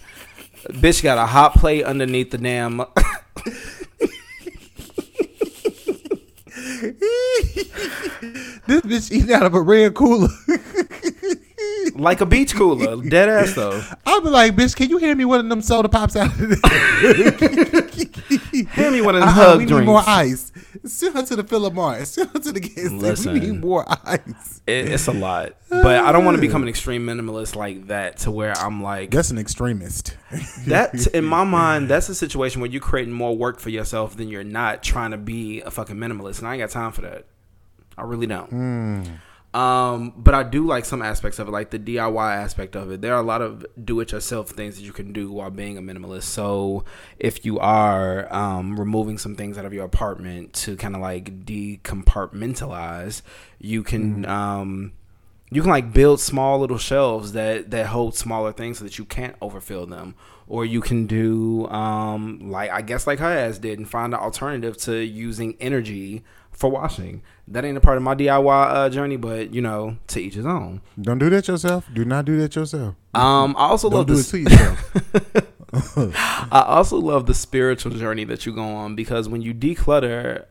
Bitch 0.70 1.04
got 1.04 1.18
a 1.18 1.28
hot 1.28 1.54
plate 1.54 1.84
underneath 1.84 2.32
the 2.32 2.38
damn. 2.40 2.82
This 8.68 8.82
bitch 8.82 9.12
eating 9.12 9.32
out 9.34 9.46
of 9.46 9.54
a 9.54 9.62
red 9.62 9.94
cooler. 9.96 10.30
like 11.96 12.22
a 12.22 12.26
beach 12.26 12.56
cooler. 12.56 13.02
Dead 13.08 13.30
ass 13.30 13.54
though. 13.54 13.84
I'll 14.06 14.22
be 14.22 14.30
like, 14.30 14.56
bitch, 14.56 14.76
can 14.76 14.90
you 14.90 14.98
hand 14.98 15.18
me 15.18 15.26
one 15.26 15.40
of 15.40 15.50
them 15.50 15.62
soda 15.62 15.90
pops 15.90 16.16
out 16.16 16.28
of 16.28 16.38
there? 16.38 17.88
Hand 18.72 18.94
me 18.96 19.02
one 19.02 19.16
of 19.16 19.22
them 19.22 19.30
Uh-uh, 19.30 19.34
hug 19.34 19.58
we 19.60 19.66
drinks. 19.66 19.80
need 19.82 19.86
more 19.86 20.04
ice. 20.06 20.52
Send 20.86 21.16
her 21.16 21.24
to 21.24 21.36
the 21.36 21.44
Philip 21.44 21.74
Morris. 21.74 22.12
Send 22.12 22.30
her 22.32 22.40
to 22.40 22.52
the 22.52 22.60
gas 22.60 22.90
station. 23.18 23.34
We 23.34 23.40
need 23.40 23.62
more 23.62 23.86
ice. 23.88 24.62
It, 24.68 24.90
it's 24.92 25.08
a 25.08 25.14
lot, 25.14 25.54
but 25.70 25.86
I 26.04 26.12
don't 26.12 26.26
want 26.26 26.36
to 26.36 26.42
become 26.42 26.62
an 26.64 26.68
extreme 26.70 27.06
minimalist 27.06 27.56
like 27.56 27.88
that 27.88 28.18
to 28.20 28.32
where 28.32 28.54
I'm 28.58 28.84
like 28.84 29.12
That's 29.12 29.32
an 29.32 29.38
extremist. 29.38 30.16
that. 30.68 31.08
In 31.14 31.24
my 31.26 31.44
mind, 31.44 31.88
that's 31.90 32.10
a 32.10 32.16
situation 32.16 32.62
where 32.62 32.70
you're 32.70 32.82
creating 32.82 33.14
more 33.14 33.36
work 33.36 33.60
for 33.60 33.70
yourself 33.70 34.18
than 34.18 34.28
you're 34.28 34.44
not 34.44 34.84
trying 34.84 35.12
to 35.12 35.18
be 35.18 35.62
a 35.62 35.72
fucking 35.72 35.96
minimalist, 35.96 36.40
and 36.40 36.48
I 36.48 36.54
ain't 36.54 36.60
got 36.62 36.70
time 36.70 36.92
for 36.92 37.02
that. 37.02 37.26
I 37.98 38.04
really 38.04 38.28
don't. 38.28 38.50
Hmm. 38.50 39.04
Um, 39.58 40.14
but 40.16 40.36
I 40.36 40.44
do 40.44 40.68
like 40.68 40.86
some 40.86 41.02
aspects 41.02 41.40
of 41.40 41.48
it, 41.48 41.52
like 41.52 41.72
the 41.72 41.80
DIY 41.80 42.36
aspect 42.36 42.76
of 42.76 42.92
it. 42.92 43.02
There 43.02 43.16
are 43.16 43.20
a 43.20 43.26
lot 43.26 43.42
of 43.42 43.66
do-it-yourself 43.84 44.52
things 44.52 44.76
that 44.76 44.84
you 44.84 44.94
can 44.94 45.12
do 45.12 45.32
while 45.32 45.50
being 45.50 45.80
a 45.80 45.82
minimalist. 45.82 46.26
So 46.26 46.86
if 47.18 47.44
you 47.44 47.58
are 47.58 48.32
um, 48.32 48.80
removing 48.80 49.18
some 49.18 49.36
things 49.36 49.58
out 49.58 49.66
of 49.66 49.74
your 49.74 49.86
apartment 49.86 50.54
to 50.54 50.76
kind 50.76 50.94
of 50.94 51.02
like 51.02 51.44
decompartmentalize, 51.44 53.24
you 53.58 53.82
can 53.82 54.28
um, 54.28 54.94
you 55.50 55.64
can 55.64 55.72
like 55.72 55.92
build 55.92 56.20
small 56.20 56.60
little 56.60 56.78
shelves 56.78 57.32
that 57.32 57.72
that 57.72 57.88
hold 57.88 58.16
smaller 58.16 58.52
things 58.52 58.78
so 58.78 58.84
that 58.84 59.00
you 59.00 59.06
can't 59.06 59.36
overfill 59.42 59.88
them. 59.88 60.14
Or 60.46 60.66
you 60.66 60.82
can 60.82 61.08
do 61.08 61.68
um, 61.70 62.52
like 62.52 62.70
I 62.70 62.84
guess 62.84 63.08
like 63.08 63.18
her 63.18 63.26
ass 63.26 63.58
did 63.58 63.80
and 63.80 63.90
find 63.90 64.14
an 64.14 64.20
alternative 64.20 64.78
to 64.84 65.04
using 65.04 65.58
energy 65.60 66.24
for 66.58 66.70
washing. 66.70 67.22
That 67.48 67.64
ain't 67.64 67.78
a 67.78 67.82
part 67.82 67.96
of 67.98 68.04
my 68.04 68.16
DIY 68.16 68.68
uh, 68.74 68.90
journey, 68.90 69.16
but 69.16 69.54
you 69.54 69.62
know, 69.62 69.98
to 70.08 70.20
each 70.20 70.34
his 70.34 70.46
own. 70.46 70.82
Don't 71.00 71.20
do 71.20 71.30
that 71.30 71.48
yourself. 71.48 71.86
Do 71.94 72.04
not 72.04 72.26
do 72.26 72.38
that 72.42 72.56
yourself. 72.56 72.96
Um, 73.14 73.56
I 73.58 73.68
also 73.68 73.90
Don't 73.90 74.00
love 74.00 74.08
do 74.08 74.16
this. 74.16 74.28
it 74.28 74.32
to 74.32 74.40
yourself. 74.40 74.92
I 76.52 76.64
also 76.68 76.98
love 76.98 77.26
the 77.26 77.34
spiritual 77.34 77.92
journey 77.92 78.24
that 78.26 78.46
you 78.46 78.54
go 78.54 78.64
on 78.64 78.96
because 78.96 79.30
when 79.30 79.42
you 79.42 79.54
declutter 79.54 80.46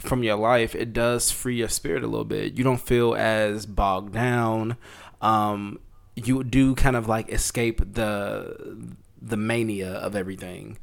from 0.00 0.22
your 0.22 0.36
life, 0.36 0.74
it 0.74 0.92
does 0.92 1.30
free 1.30 1.56
your 1.56 1.68
spirit 1.68 2.02
a 2.02 2.06
little 2.06 2.24
bit. 2.24 2.58
You 2.58 2.64
don't 2.64 2.80
feel 2.80 3.14
as 3.14 3.66
bogged 3.66 4.12
down. 4.12 4.76
Um, 5.20 5.78
you 6.16 6.42
do 6.42 6.74
kind 6.74 6.96
of 6.96 7.06
like 7.08 7.30
escape 7.30 7.80
the 7.94 8.86
the 9.20 9.36
mania 9.36 9.92
of 9.92 10.16
everything. 10.16 10.78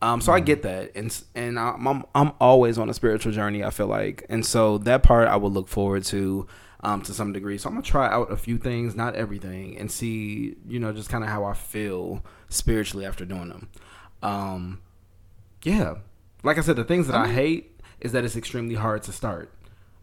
Um, 0.00 0.20
so 0.20 0.32
I 0.32 0.40
get 0.40 0.62
that, 0.62 0.92
and 0.94 1.22
and 1.34 1.58
I'm, 1.58 1.86
I'm 1.86 2.04
I'm 2.14 2.32
always 2.40 2.78
on 2.78 2.88
a 2.88 2.94
spiritual 2.94 3.32
journey. 3.32 3.64
I 3.64 3.70
feel 3.70 3.88
like, 3.88 4.24
and 4.28 4.46
so 4.46 4.78
that 4.78 5.02
part 5.02 5.26
I 5.28 5.36
will 5.36 5.50
look 5.50 5.66
forward 5.66 6.04
to, 6.04 6.46
um, 6.80 7.02
to 7.02 7.12
some 7.12 7.32
degree. 7.32 7.58
So 7.58 7.68
I'm 7.68 7.74
gonna 7.74 7.84
try 7.84 8.08
out 8.08 8.30
a 8.30 8.36
few 8.36 8.58
things, 8.58 8.94
not 8.94 9.16
everything, 9.16 9.76
and 9.76 9.90
see, 9.90 10.54
you 10.68 10.78
know, 10.78 10.92
just 10.92 11.08
kind 11.08 11.24
of 11.24 11.30
how 11.30 11.44
I 11.44 11.54
feel 11.54 12.24
spiritually 12.48 13.06
after 13.06 13.24
doing 13.24 13.48
them. 13.48 13.68
Um, 14.22 14.80
yeah, 15.64 15.96
like 16.44 16.58
I 16.58 16.60
said, 16.60 16.76
the 16.76 16.84
things 16.84 17.08
that 17.08 17.16
I 17.16 17.28
hate 17.32 17.80
is 18.00 18.12
that 18.12 18.24
it's 18.24 18.36
extremely 18.36 18.76
hard 18.76 19.02
to 19.04 19.12
start. 19.12 19.52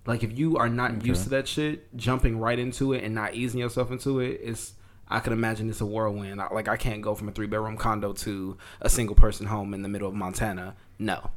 Like 0.05 0.23
if 0.23 0.37
you 0.37 0.57
are 0.57 0.69
not 0.69 1.05
used 1.05 1.23
to 1.23 1.29
that 1.29 1.47
shit, 1.47 1.95
jumping 1.97 2.37
right 2.37 2.59
into 2.59 2.93
it 2.93 3.03
and 3.03 3.15
not 3.15 3.33
easing 3.33 3.59
yourself 3.59 3.91
into 3.91 4.19
it's 4.19 4.73
I 5.07 5.19
can 5.19 5.33
imagine 5.33 5.69
it's 5.69 5.81
a 5.81 5.85
whirlwind. 5.85 6.41
I- 6.41 6.53
Like 6.53 6.67
I 6.67 6.77
can't 6.77 7.01
go 7.01 7.13
from 7.15 7.29
a 7.29 7.31
three 7.31 7.47
bedroom 7.47 7.77
condo 7.77 8.13
to 8.13 8.57
a 8.81 8.89
single 8.89 9.15
person 9.15 9.45
home 9.47 9.73
in 9.73 9.81
the 9.81 9.89
middle 9.89 10.07
of 10.07 10.15
Montana. 10.15 10.75
No. 10.99 11.29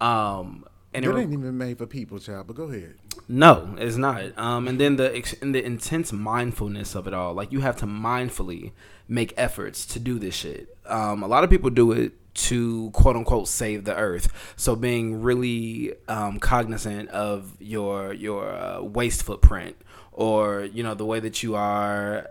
Um, 0.00 0.64
and 0.92 1.04
it 1.04 1.08
re- 1.10 1.22
ain't 1.22 1.32
even 1.32 1.56
made 1.58 1.78
for 1.78 1.86
people, 1.86 2.18
child. 2.18 2.46
But 2.46 2.56
go 2.56 2.64
ahead. 2.64 2.94
no, 3.28 3.74
it's 3.78 3.96
not. 3.96 4.36
Um, 4.38 4.68
and 4.68 4.78
then 4.80 4.96
the 4.96 5.14
ex- 5.16 5.34
and 5.40 5.54
the 5.54 5.64
intense 5.64 6.12
mindfulness 6.12 6.94
of 6.94 7.06
it 7.06 7.14
all. 7.14 7.34
Like 7.34 7.52
you 7.52 7.60
have 7.60 7.76
to 7.78 7.86
mindfully 7.86 8.72
make 9.08 9.32
efforts 9.36 9.86
to 9.86 9.98
do 10.00 10.18
this 10.18 10.34
shit. 10.34 10.76
Um, 10.86 11.22
a 11.22 11.26
lot 11.26 11.42
of 11.44 11.50
people 11.50 11.70
do 11.70 11.92
it 11.92 12.12
to 12.34 12.90
quote 12.90 13.16
unquote 13.16 13.48
save 13.48 13.84
the 13.84 13.94
earth. 13.96 14.54
So 14.56 14.76
being 14.76 15.22
really 15.22 15.94
um, 16.08 16.38
cognizant 16.38 17.08
of 17.10 17.56
your 17.60 18.12
your 18.12 18.50
uh, 18.52 18.82
waste 18.82 19.22
footprint, 19.24 19.76
or 20.12 20.62
you 20.64 20.82
know 20.82 20.94
the 20.94 21.06
way 21.06 21.18
that 21.20 21.42
you 21.42 21.54
are 21.56 22.28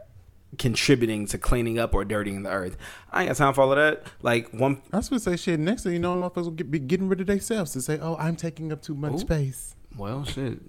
contributing 0.58 1.26
to 1.28 1.38
cleaning 1.38 1.80
up 1.80 1.94
or 1.94 2.06
dirtying 2.06 2.44
the 2.44 2.50
earth. 2.50 2.78
I 3.12 3.22
ain't 3.22 3.30
got 3.30 3.38
time 3.38 3.54
for 3.54 3.62
all 3.62 3.72
of 3.72 3.78
that. 3.78 4.06
Like 4.22 4.50
one 4.50 4.82
I 4.92 4.98
was 4.98 5.10
gonna 5.10 5.20
say 5.20 5.36
shit. 5.36 5.60
Next 5.60 5.84
thing 5.84 5.94
you 5.94 6.00
know, 6.00 6.16
motherfuckers 6.16 6.44
will 6.44 6.52
get, 6.52 6.72
be 6.72 6.80
getting 6.80 7.08
rid 7.08 7.22
of 7.22 7.28
themselves 7.28 7.72
to 7.74 7.82
say, 7.82 8.00
"Oh, 8.02 8.16
I'm 8.18 8.36
taking 8.36 8.72
up 8.72 8.82
too 8.82 8.96
much 8.96 9.14
Ooh. 9.14 9.20
space." 9.20 9.76
well 9.98 10.24
shit. 10.26 10.60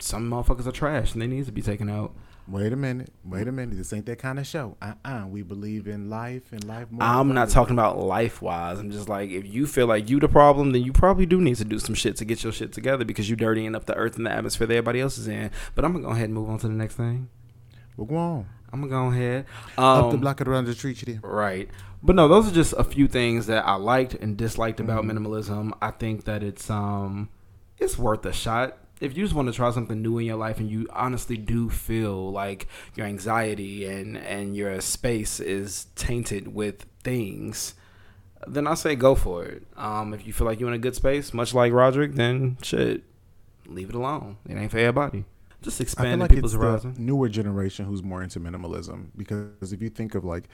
Some 0.00 0.30
motherfuckers 0.30 0.66
are 0.66 0.72
trash 0.72 1.12
and 1.12 1.22
they 1.22 1.26
need 1.26 1.46
to 1.46 1.52
be 1.52 1.62
taken 1.62 1.90
out. 1.90 2.14
Wait 2.46 2.72
a 2.72 2.76
minute. 2.76 3.12
Wait 3.26 3.46
a 3.46 3.52
minute. 3.52 3.76
This 3.76 3.92
ain't 3.92 4.06
that 4.06 4.18
kind 4.18 4.38
of 4.38 4.46
show. 4.46 4.76
Uh 4.80 4.94
uh 5.04 5.24
We 5.28 5.42
believe 5.42 5.86
in 5.86 6.08
life 6.08 6.50
and 6.52 6.64
life 6.64 6.90
more. 6.90 7.06
I'm 7.06 7.34
not 7.34 7.50
talking 7.50 7.74
about 7.74 7.98
life 7.98 8.40
wise. 8.40 8.78
I'm 8.78 8.90
just 8.90 9.08
like, 9.08 9.30
if 9.30 9.46
you 9.46 9.66
feel 9.66 9.86
like 9.86 10.08
you 10.08 10.18
the 10.18 10.28
problem, 10.28 10.72
then 10.72 10.82
you 10.82 10.92
probably 10.92 11.26
do 11.26 11.40
need 11.42 11.56
to 11.56 11.64
do 11.64 11.78
some 11.78 11.94
shit 11.94 12.16
to 12.16 12.24
get 12.24 12.42
your 12.42 12.52
shit 12.52 12.72
together 12.72 13.04
because 13.04 13.28
you 13.28 13.36
dirtying 13.36 13.74
up 13.74 13.84
the 13.84 13.94
earth 13.96 14.16
and 14.16 14.24
the 14.24 14.30
atmosphere 14.30 14.66
that 14.66 14.74
everybody 14.74 15.00
else 15.00 15.18
is 15.18 15.28
in. 15.28 15.50
But 15.74 15.84
I'm 15.84 15.92
gonna 15.92 16.04
go 16.04 16.12
ahead 16.12 16.24
and 16.24 16.34
move 16.34 16.48
on 16.48 16.58
to 16.60 16.68
the 16.68 16.74
next 16.74 16.94
thing. 16.94 17.28
Well, 17.98 18.06
go 18.06 18.16
on. 18.16 18.46
I'm 18.72 18.80
gonna 18.80 18.90
go 18.90 19.06
ahead. 19.08 19.46
Up 19.76 20.10
the 20.10 20.16
Um, 20.16 20.20
block 20.20 20.40
and 20.40 20.48
around 20.48 20.66
the 20.66 20.74
street, 20.74 21.00
you 21.00 21.14
did. 21.14 21.20
Right. 21.22 21.68
But 22.02 22.14
no, 22.16 22.28
those 22.28 22.46
are 22.48 22.54
just 22.54 22.74
a 22.74 22.84
few 22.84 23.08
things 23.08 23.46
that 23.46 23.66
I 23.66 23.74
liked 23.74 24.14
and 24.14 24.36
disliked 24.36 24.78
about 24.78 25.04
minimalism. 25.04 25.72
I 25.82 25.90
think 25.90 26.24
that 26.24 26.42
it's 26.42 26.68
um 26.70 27.28
it's 27.78 27.98
worth 27.98 28.24
a 28.26 28.32
shot. 28.32 28.76
If 29.00 29.16
you 29.16 29.24
just 29.24 29.34
want 29.34 29.46
to 29.48 29.54
try 29.54 29.70
something 29.70 30.02
new 30.02 30.18
in 30.18 30.26
your 30.26 30.36
life 30.36 30.58
and 30.58 30.68
you 30.68 30.86
honestly 30.92 31.36
do 31.36 31.70
feel 31.70 32.30
like 32.32 32.66
your 32.94 33.06
anxiety 33.06 33.86
and 33.86 34.16
and 34.18 34.56
your 34.56 34.80
space 34.80 35.40
is 35.40 35.86
tainted 35.96 36.54
with 36.54 36.84
things, 37.02 37.74
then 38.46 38.66
I 38.66 38.74
say 38.74 38.94
go 38.96 39.14
for 39.14 39.44
it. 39.44 39.62
Um 39.76 40.12
if 40.14 40.26
you 40.26 40.32
feel 40.32 40.46
like 40.46 40.60
you're 40.60 40.68
in 40.68 40.74
a 40.74 40.78
good 40.78 40.94
space, 40.94 41.32
much 41.32 41.54
like 41.54 41.72
Roderick, 41.72 42.14
then 42.14 42.58
shit, 42.62 43.02
leave 43.66 43.88
it 43.88 43.94
alone. 43.94 44.36
It 44.48 44.56
ain't 44.56 44.70
for 44.70 44.78
everybody. 44.78 45.24
Just 45.62 45.80
I 45.80 45.84
feel 45.84 45.84
expand 45.84 46.20
like 46.20 46.30
people's 46.30 46.54
it's 46.54 46.62
horizon. 46.62 46.94
the 46.94 47.00
newer 47.00 47.28
generation 47.28 47.84
who's 47.84 48.02
more 48.02 48.22
into 48.22 48.40
minimalism 48.40 49.08
because 49.16 49.72
if 49.72 49.82
you 49.82 49.88
think 49.88 50.14
of 50.14 50.24
like 50.24 50.48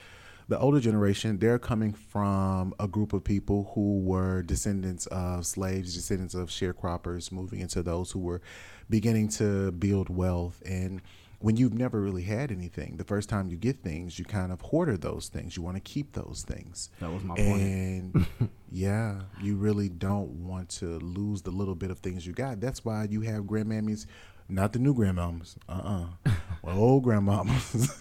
the 0.47 0.59
older 0.59 0.79
generation, 0.79 1.39
they're 1.39 1.59
coming 1.59 1.93
from 1.93 2.73
a 2.79 2.87
group 2.87 3.13
of 3.13 3.23
people 3.23 3.71
who 3.73 3.99
were 3.99 4.43
descendants 4.43 5.07
of 5.07 5.45
slaves, 5.45 5.95
descendants 5.95 6.35
of 6.35 6.49
sharecroppers, 6.49 7.31
moving 7.31 7.59
into 7.61 7.81
those 7.81 8.11
who 8.11 8.19
were 8.19 8.41
beginning 8.89 9.27
to 9.29 9.71
build 9.71 10.09
wealth. 10.09 10.61
And 10.65 11.01
when 11.39 11.57
you've 11.57 11.73
never 11.73 11.99
really 11.99 12.23
had 12.23 12.51
anything, 12.51 12.97
the 12.97 13.03
first 13.03 13.27
time 13.27 13.47
you 13.49 13.57
get 13.57 13.81
things, 13.81 14.19
you 14.19 14.25
kind 14.25 14.51
of 14.51 14.61
hoarder 14.61 14.97
those 14.97 15.29
things. 15.29 15.57
You 15.57 15.63
want 15.63 15.77
to 15.77 15.81
keep 15.81 16.13
those 16.13 16.43
things. 16.47 16.89
That 16.99 17.11
was 17.11 17.23
my 17.23 17.35
point. 17.35 17.61
And 17.61 18.25
yeah, 18.71 19.21
you 19.41 19.55
really 19.55 19.89
don't 19.89 20.29
want 20.45 20.69
to 20.69 20.99
lose 20.99 21.41
the 21.41 21.51
little 21.51 21.75
bit 21.75 21.89
of 21.89 21.99
things 21.99 22.25
you 22.25 22.33
got. 22.33 22.59
That's 22.59 22.85
why 22.85 23.07
you 23.09 23.21
have 23.21 23.43
grandmammies, 23.45 24.05
not 24.47 24.73
the 24.73 24.79
new 24.79 24.93
grandmamas, 24.93 25.55
uh 25.67 26.07
uh 26.25 26.31
well, 26.61 26.77
old 26.77 27.03
grandmamas, 27.05 27.91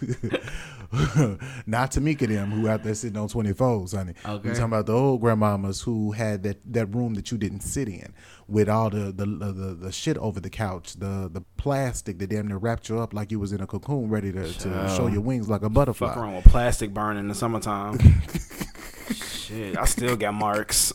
not 1.66 1.90
Tamika 1.90 2.28
them 2.28 2.50
who 2.50 2.68
out 2.68 2.82
there 2.82 2.94
sitting 2.94 3.16
on 3.18 3.28
24s, 3.28 3.96
honey. 3.96 4.14
Okay. 4.24 4.48
We're 4.48 4.54
talking 4.54 4.64
about 4.64 4.86
the 4.86 4.92
old 4.92 5.22
grandmamas 5.22 5.82
who 5.82 6.12
had 6.12 6.42
that, 6.44 6.60
that 6.72 6.86
room 6.86 7.14
that 7.14 7.30
you 7.30 7.38
didn't 7.38 7.60
sit 7.60 7.88
in 7.88 8.12
with 8.46 8.68
all 8.68 8.90
the, 8.90 9.12
the, 9.12 9.26
the, 9.26 9.52
the, 9.52 9.74
the 9.74 9.92
shit 9.92 10.16
over 10.18 10.40
the 10.40 10.50
couch, 10.50 10.94
the, 10.94 11.28
the 11.32 11.42
plastic 11.56 12.18
that 12.18 12.28
damn 12.28 12.48
near 12.48 12.58
wrapped 12.58 12.88
you 12.88 12.98
up 12.98 13.14
like 13.14 13.30
you 13.30 13.40
was 13.40 13.52
in 13.52 13.60
a 13.60 13.66
cocoon 13.66 14.08
ready 14.08 14.32
to, 14.32 14.52
to 14.52 14.94
show 14.96 15.06
your 15.06 15.22
wings 15.22 15.48
like 15.48 15.62
a 15.62 15.70
butterfly. 15.70 16.08
Fuck 16.08 16.16
around 16.18 16.36
with 16.36 16.44
plastic 16.44 16.92
burn 16.92 17.16
in 17.16 17.28
the 17.28 17.34
summertime. 17.34 17.98
Shit, 19.14 19.76
I 19.76 19.84
still 19.84 20.16
got 20.16 20.34
marks. 20.34 20.92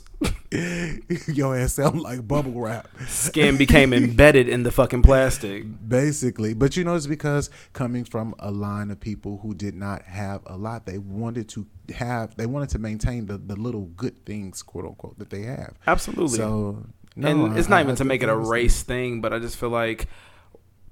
Your 1.27 1.55
ass 1.55 1.73
sound 1.73 2.01
like 2.01 2.27
bubble 2.27 2.59
wrap. 2.59 2.87
Skin 3.07 3.57
became 3.57 3.93
embedded 3.93 4.47
in 4.49 4.63
the 4.63 4.71
fucking 4.71 5.03
plastic. 5.03 5.65
Basically. 5.87 6.53
But 6.53 6.75
you 6.75 6.83
know, 6.83 6.95
it's 6.95 7.05
because 7.07 7.49
coming 7.73 8.03
from 8.03 8.33
a 8.39 8.49
line 8.49 8.89
of 8.89 8.99
people 8.99 9.39
who 9.43 9.53
did 9.53 9.75
not 9.75 10.03
have 10.03 10.41
a 10.47 10.57
lot, 10.57 10.85
they 10.85 10.97
wanted 10.97 11.49
to 11.49 11.67
have, 11.95 12.35
they 12.35 12.47
wanted 12.47 12.69
to 12.69 12.79
maintain 12.79 13.27
the, 13.27 13.37
the 13.37 13.55
little 13.55 13.85
good 13.95 14.25
things, 14.25 14.63
quote 14.63 14.85
unquote, 14.85 15.19
that 15.19 15.29
they 15.29 15.43
have. 15.43 15.77
Absolutely. 15.85 16.37
So, 16.37 16.85
no, 17.15 17.27
and 17.27 17.57
it's 17.57 17.69
not 17.69 17.77
I- 17.77 17.81
even 17.81 17.93
I 17.93 17.97
to 17.97 18.05
make 18.05 18.23
it 18.23 18.29
a 18.29 18.33
I 18.33 18.35
race 18.35 18.81
thing, 18.81 19.21
but 19.21 19.33
I 19.33 19.39
just 19.39 19.55
feel 19.57 19.69
like 19.69 20.07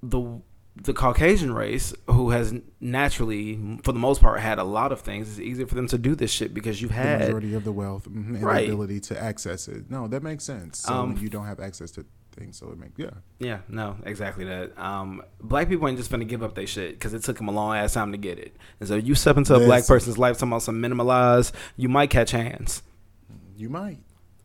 the 0.03 0.39
the 0.83 0.93
Caucasian 0.93 1.53
race, 1.53 1.93
who 2.07 2.29
has 2.31 2.53
naturally, 2.79 3.79
for 3.83 3.91
the 3.91 3.99
most 3.99 4.21
part, 4.21 4.39
had 4.39 4.59
a 4.59 4.63
lot 4.63 4.91
of 4.91 5.01
things, 5.01 5.29
it's 5.29 5.39
easier 5.39 5.65
for 5.67 5.75
them 5.75 5.87
to 5.87 5.97
do 5.97 6.15
this 6.15 6.31
shit 6.31 6.53
because 6.53 6.81
you've 6.81 6.89
the 6.91 6.95
had 6.95 7.19
majority 7.21 7.53
of 7.53 7.63
the 7.63 7.71
wealth 7.71 8.03
mhm, 8.09 8.35
and 8.35 8.43
Right. 8.43 8.67
the 8.67 8.73
ability 8.73 8.99
to 9.01 9.21
access 9.21 9.67
it. 9.67 9.89
No, 9.89 10.07
that 10.07 10.23
makes 10.23 10.43
sense. 10.43 10.79
So 10.79 10.93
Um, 10.93 11.17
you 11.19 11.29
don't 11.29 11.45
have 11.45 11.59
access 11.59 11.91
to 11.91 12.05
things, 12.35 12.57
so 12.57 12.69
it 12.71 12.77
makes 12.77 12.93
yeah. 12.97 13.09
Yeah, 13.39 13.59
no, 13.67 13.95
exactly 14.05 14.45
that. 14.45 14.77
Um, 14.77 15.23
black 15.41 15.67
people 15.69 15.87
ain't 15.87 15.97
just 15.97 16.11
gonna 16.11 16.25
give 16.25 16.43
up 16.43 16.53
their 16.55 16.67
shit 16.67 16.93
because 16.93 17.13
it 17.13 17.23
took 17.23 17.37
them 17.37 17.47
a 17.47 17.51
long 17.51 17.75
ass 17.75 17.93
time 17.93 18.11
to 18.11 18.17
get 18.17 18.37
it. 18.37 18.55
And 18.79 18.87
so 18.87 18.95
you 18.95 19.15
step 19.15 19.37
into 19.37 19.55
a 19.55 19.59
black 19.59 19.87
person's 19.87 20.17
life, 20.19 20.37
talking 20.37 20.49
about 20.49 20.61
some 20.61 20.79
minimalized, 20.81 21.51
you 21.75 21.89
might 21.89 22.09
catch 22.11 22.31
hands. 22.31 22.83
You 23.55 23.69
might. 23.69 23.99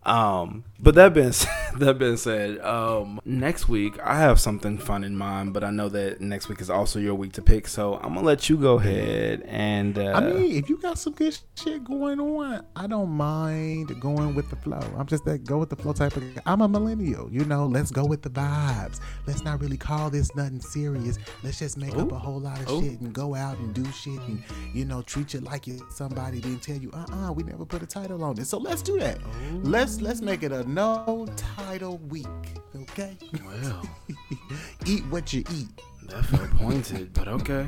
Um, 0.04 0.64
but 0.80 0.96
that 0.96 1.14
being 1.14 1.30
said, 1.30 1.50
that 1.78 1.98
being 1.98 2.16
said, 2.16 2.58
um, 2.60 3.20
next 3.24 3.68
week 3.68 3.98
I 4.02 4.18
have 4.18 4.40
something 4.40 4.78
fun 4.78 5.04
in 5.04 5.16
mind, 5.16 5.54
but 5.54 5.62
I 5.62 5.70
know 5.70 5.88
that 5.90 6.20
next 6.20 6.48
week 6.48 6.60
is 6.60 6.68
also 6.68 6.98
your 6.98 7.14
week 7.14 7.32
to 7.34 7.42
pick, 7.42 7.68
so 7.68 7.94
I'm 7.94 8.14
gonna 8.14 8.22
let 8.22 8.48
you 8.48 8.56
go 8.56 8.78
ahead 8.78 9.42
and. 9.46 9.96
Uh, 9.96 10.12
I 10.12 10.20
mean, 10.20 10.56
if 10.56 10.68
you 10.68 10.78
got 10.78 10.98
some 10.98 11.12
good 11.12 11.38
shit 11.54 11.84
going 11.84 12.18
on, 12.18 12.66
I 12.74 12.88
don't 12.88 13.10
mind 13.10 14.00
going 14.00 14.34
with 14.34 14.50
the 14.50 14.56
flow. 14.56 14.80
I'm 14.98 15.06
just 15.06 15.24
that 15.24 15.44
go 15.44 15.58
with 15.58 15.70
the 15.70 15.76
flow 15.76 15.92
type 15.92 16.16
of. 16.16 16.24
I'm 16.46 16.62
a 16.62 16.68
millennial, 16.68 17.30
you 17.30 17.44
know. 17.44 17.66
Let's 17.66 17.92
go 17.92 18.04
with 18.04 18.22
the 18.22 18.30
vibes. 18.30 18.98
Let's 19.26 19.44
not 19.44 19.60
really 19.60 19.76
call 19.76 20.10
this 20.10 20.34
nothing 20.34 20.60
serious. 20.60 21.18
Let's 21.44 21.60
just 21.60 21.76
make 21.76 21.96
up 21.96 22.10
a 22.10 22.18
whole 22.18 22.40
lot 22.40 22.60
of 22.60 22.68
Ooh. 22.70 22.82
shit 22.82 23.00
and 23.00 23.12
go 23.12 23.36
out 23.36 23.56
and 23.58 23.72
do 23.72 23.84
shit 23.92 24.18
and 24.22 24.42
you 24.74 24.84
know 24.84 25.02
treat 25.02 25.32
you 25.32 25.40
like 25.40 25.68
you 25.68 25.80
somebody. 25.90 26.40
Then 26.40 26.58
tell 26.58 26.76
you, 26.76 26.90
uh, 26.92 27.06
uh 27.12 27.32
we 27.32 27.44
never 27.44 27.64
put 27.64 27.82
a 27.82 27.86
title 27.86 28.24
on 28.24 28.36
it. 28.38 28.48
So 28.48 28.58
let's 28.58 28.82
do 28.82 28.98
that. 28.98 29.18
Let's 29.62 29.91
let's 30.00 30.20
make 30.20 30.42
it 30.42 30.52
a 30.52 30.68
no 30.68 31.26
title 31.36 31.98
week, 32.08 32.26
okay? 32.74 33.16
well, 33.44 33.88
eat 34.86 35.04
what 35.06 35.32
you 35.32 35.44
eat. 35.52 35.68
that 36.08 36.24
felt 36.24 36.50
pointed, 36.52 37.12
but 37.12 37.28
okay. 37.28 37.66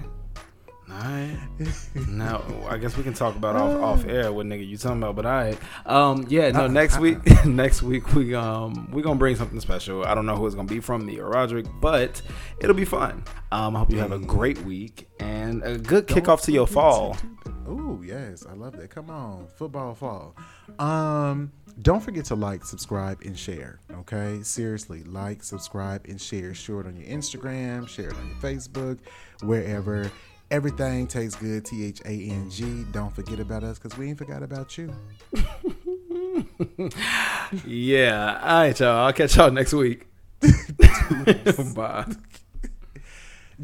All 0.90 0.96
right. 0.96 1.38
Now 2.08 2.42
I 2.68 2.76
guess 2.76 2.96
we 2.96 3.02
can 3.02 3.14
talk 3.14 3.36
about 3.36 3.56
off 3.56 3.80
off 3.80 4.06
air 4.06 4.30
what 4.32 4.46
nigga 4.46 4.66
you 4.66 4.76
talking 4.76 4.98
about, 4.98 5.16
but 5.16 5.24
all 5.24 5.32
right. 5.32 5.58
Um, 5.86 6.26
yeah, 6.28 6.50
no. 6.50 6.66
Next 6.66 6.98
week, 6.98 7.18
next 7.46 7.82
week 7.82 8.14
we 8.14 8.34
um 8.34 8.90
we 8.92 9.00
gonna 9.00 9.18
bring 9.18 9.34
something 9.34 9.60
special. 9.60 10.04
I 10.04 10.14
don't 10.14 10.26
know 10.26 10.36
who 10.36 10.46
it's 10.46 10.54
gonna 10.54 10.68
be 10.68 10.80
from 10.80 11.06
me 11.06 11.18
or 11.18 11.30
Roderick, 11.30 11.66
but 11.80 12.20
it'll 12.60 12.76
be 12.76 12.84
fun. 12.84 13.24
Um, 13.50 13.74
I 13.74 13.78
hope 13.78 13.92
you 13.92 13.98
have 13.98 14.12
a 14.12 14.18
great 14.18 14.58
week 14.62 15.08
and 15.20 15.62
a 15.62 15.78
good 15.78 16.06
kickoff 16.06 16.42
to 16.42 16.52
your 16.52 16.66
fall. 16.66 17.16
Oh 17.66 18.02
yes, 18.04 18.44
I 18.46 18.52
love 18.52 18.76
that. 18.76 18.90
Come 18.90 19.08
on, 19.08 19.46
football 19.56 19.94
fall. 19.94 20.36
Um, 20.78 21.50
don't 21.82 22.00
forget 22.00 22.24
to 22.26 22.34
like, 22.34 22.64
subscribe, 22.64 23.22
and 23.24 23.38
share. 23.38 23.80
Okay, 23.92 24.40
seriously, 24.42 25.02
like, 25.04 25.42
subscribe, 25.42 26.06
and 26.08 26.20
share. 26.20 26.54
Share 26.54 26.80
it 26.80 26.86
on 26.86 26.96
your 26.96 27.08
Instagram, 27.08 27.88
share 27.88 28.10
it 28.10 28.16
on 28.16 28.28
your 28.28 28.36
Facebook, 28.36 28.98
wherever. 29.42 30.10
Everything 30.50 31.06
tastes 31.06 31.40
good. 31.40 31.64
T 31.64 31.84
H 31.84 32.00
A 32.04 32.10
N 32.10 32.50
G. 32.50 32.84
Don't 32.92 33.14
forget 33.14 33.40
about 33.40 33.64
us 33.64 33.78
because 33.78 33.98
we 33.98 34.08
ain't 34.08 34.18
forgot 34.18 34.42
about 34.42 34.76
you. 34.78 34.94
Yeah. 37.64 38.40
All 38.42 38.58
right, 38.58 38.80
y'all. 38.80 39.06
I'll 39.06 39.12
catch 39.12 39.36
y'all 39.36 39.50
next 39.50 39.72
week. 39.72 40.06
Bye. 41.74 42.06